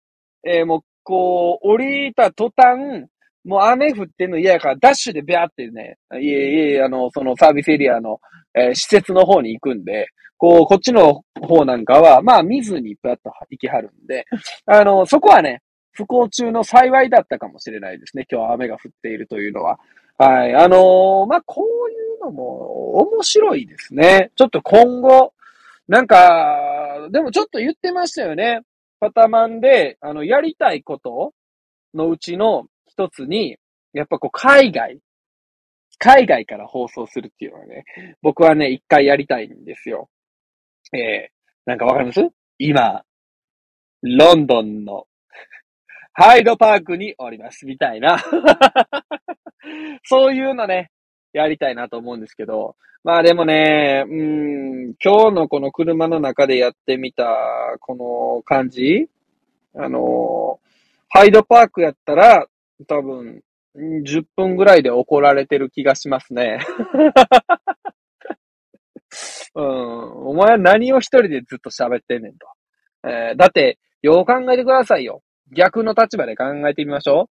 [0.44, 3.06] えー、もう、こう、降りた途端、
[3.44, 8.20] もう雨降ってんの嫌やから、ダッシュでビャーってね、いえいえ、あの、そのサービスエリアの、
[8.54, 10.06] えー、施設の方に行くんで、
[10.38, 14.24] こう、こっちの方なんかは、まあ見ずにビャッと行きはるんで、
[14.66, 18.26] あの、そこはね、不幸中の幸いだったかもしれないですね。
[18.30, 19.78] 今日雨が降っているというのは。
[20.18, 20.54] はい。
[20.54, 24.30] あのー、まあ、こういうのも面白いですね。
[24.36, 25.32] ちょっと今後、
[25.88, 28.62] なんか、でもちょっと言ってましたよね。
[29.02, 31.34] パタマンで、あの、やりたいこと
[31.92, 33.56] のうちの一つに、
[33.92, 35.00] やっぱこう、海外、
[35.98, 37.84] 海外から放送するっていうのはね、
[38.22, 40.08] 僕はね、一回やりたいんですよ。
[40.94, 42.20] ええー、なんかわかります？
[42.58, 43.02] 今、
[44.02, 45.08] ロンドンの
[46.12, 48.18] ハイドパークにおります、みたいな
[50.06, 50.92] そういうのね、
[51.32, 57.26] やりたいなと思うんですけど、まあでもね、うん、今日のこの車の中でやってみた、
[57.80, 57.96] こ
[58.36, 59.08] の感じ
[59.74, 60.60] あの、
[61.08, 62.46] ハイドパークやったら、
[62.86, 63.42] 多分、
[63.76, 66.58] 10分ぐらいで怒られてる気がしますね。
[69.54, 72.46] うん、お前は何を一人でずっと喋ってんねんと。
[73.04, 75.22] えー、だって、よう考えてくださいよ。
[75.52, 77.28] 逆の立場で考えてみましょ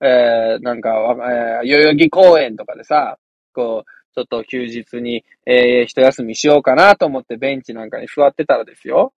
[0.00, 0.06] う。
[0.06, 3.18] えー、なんか、えー、代々木公園とかでさ、
[3.54, 9.12] こう、ちょっと休日に、えー、一休みしようかなと思ってベンチなんかに座ってたらですよ。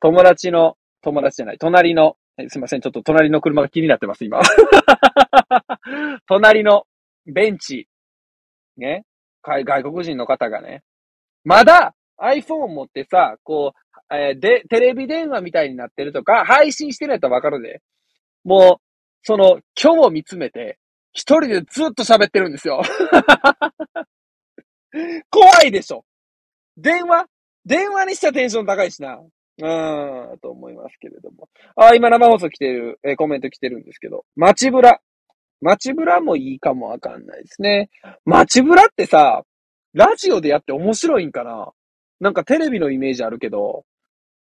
[0.00, 2.16] 友達の、友達じゃない、隣の、
[2.48, 4.40] すいません、ちょっと隣の車が気になってます、今。
[6.28, 6.86] 隣の
[7.26, 7.88] ベンチ、
[8.76, 9.04] ね、
[9.42, 10.82] 外国人の方がね、
[11.44, 17.80] まだ iPhone 持ってさ、こう、えー、で、テレビ電話みたいになってるとか、配信してるやったらわかるで。
[18.44, 18.84] もう、
[19.22, 20.78] その、今日を見つめて、
[21.18, 22.80] 一人でずっと喋ってるんですよ。
[25.30, 26.04] 怖いでしょ。
[26.76, 27.26] 電話
[27.66, 29.18] 電話にしちゃテンション高いしな。
[29.60, 31.48] うん、と思いますけれども。
[31.74, 34.24] あ、今生放送来てる、えー、コメント来てるんですけど。
[34.36, 35.00] 街ブラ。
[35.60, 37.90] 街ブラもいいかもわかんないですね。
[38.24, 39.42] 街ブラってさ、
[39.94, 41.72] ラジオでやって面白いんかな
[42.20, 43.84] なんかテレビのイメージあるけど、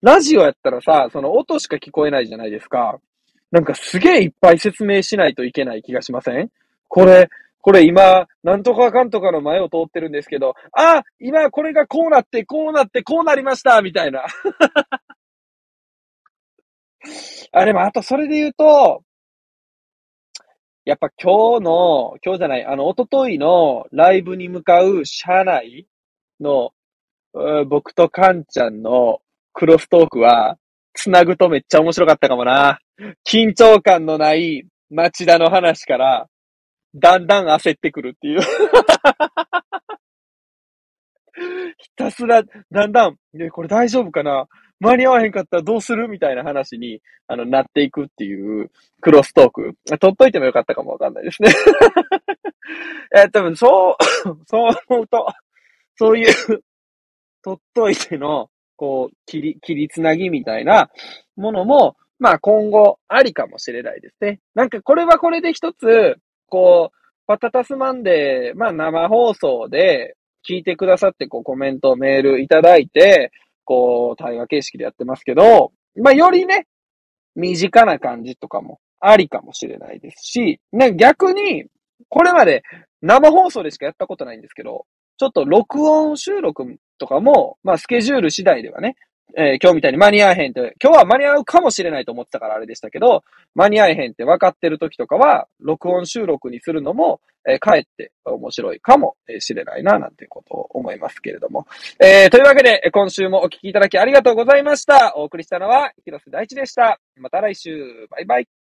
[0.00, 2.98] ラジオやったらさ、その音しか聞こえないじゃないですか。
[3.50, 6.48] なんかすげえいっぱい説明しないといけない気がしません？
[6.94, 7.30] これ、
[7.62, 14.26] これ今、なんとかかんとかの前を通ってるんですけど、あ、今これがこうなって、こうなって、こうなりました、みたいな。
[17.52, 19.02] あ、でもあとそれで言うと、
[20.84, 25.86] やっぱ今日の、今日じゃない、あの、おとといのライブに向かう車内
[26.40, 26.72] の、
[27.68, 29.22] 僕とカンちゃんの
[29.54, 30.58] クロストークは、
[30.92, 32.80] つなぐとめっちゃ面白かったかもな。
[33.26, 36.28] 緊張感のない町田の話から、
[36.94, 38.40] だんだん焦ってくるっていう
[41.78, 44.46] ひたすら、だんだん、ね、これ大丈夫かな？
[44.80, 46.08] 間に合わへんかったらどうする？
[46.08, 48.70] みたいな話に、あの、なっていくっていう
[49.00, 49.74] クロストーク。
[49.98, 51.50] 取っといてもよかったかもわかんないですね
[53.16, 53.94] え、多分、そう、
[54.46, 55.26] そう思うと、
[55.96, 56.34] そういう
[57.42, 60.90] 取っといての、こう、切り、切りつなぎみたいな
[61.36, 64.40] ものも、まあ今後ありかもしれないですね。
[64.54, 66.16] なんかこれはこれで一つ、
[66.52, 66.96] こう、
[67.26, 73.32] パタタスマンデー、まあ生放送で聞いてくださってこうコメント、メールいただいて、
[73.64, 75.72] こう対話形式でやってますけど、
[76.02, 76.66] まあよりね、
[77.34, 81.64] 身近な感じとかもありかもしれないですし、ね、逆に、
[82.10, 82.62] これまで
[83.00, 84.84] 生放送でしかやったことないんですけど、
[85.16, 88.96] ちょっと録音収録とかも、まあスケジュール次第ではね、
[89.36, 93.24] えー今日みたいに間に合えへんって、今日は間に合うかもしれないと思ってたからあれでしたけど、
[93.54, 101.66] 間に合えへんって分かってる時とかは、録音収録にするのも、えーかえって面白いかもしれないな、なんていうことを思いますけれども。
[102.00, 105.14] えーというわけで、今週もお聴きいただきありがとうございました。
[105.16, 107.00] お送りしたのは、広瀬大地でした。
[107.16, 108.06] また来週。
[108.10, 108.61] バイバイ。